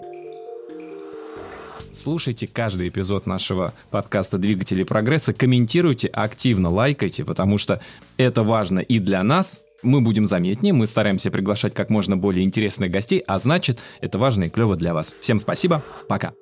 Слушайте 2.05 2.47
каждый 2.47 2.88
эпизод 2.88 3.27
нашего 3.27 3.73
подкаста 3.90 4.37
«Двигатели 4.37 4.83
прогресса», 4.83 5.33
комментируйте, 5.33 6.09
активно 6.09 6.69
лайкайте, 6.69 7.25
потому 7.25 7.57
что 7.57 7.81
это 8.19 8.43
важно 8.43 8.81
и 8.81 8.99
для 8.99 9.23
нас, 9.23 9.62
мы 9.83 10.03
будем 10.03 10.27
заметнее, 10.27 10.75
мы 10.75 10.87
стараемся 10.87 11.31
приглашать 11.31 11.73
как 11.73 11.88
можно 11.88 12.19
более 12.19 12.45
интересных 12.45 12.90
гостей, 12.90 13.25
а 13.27 13.38
значит, 13.38 13.81
это 14.03 14.19
важно 14.19 14.45
и 14.45 14.49
клево 14.51 14.77
для 14.77 14.93
вас. 14.93 15.14
Всем 15.19 15.38
спасибо, 15.38 15.83
пока. 16.07 16.35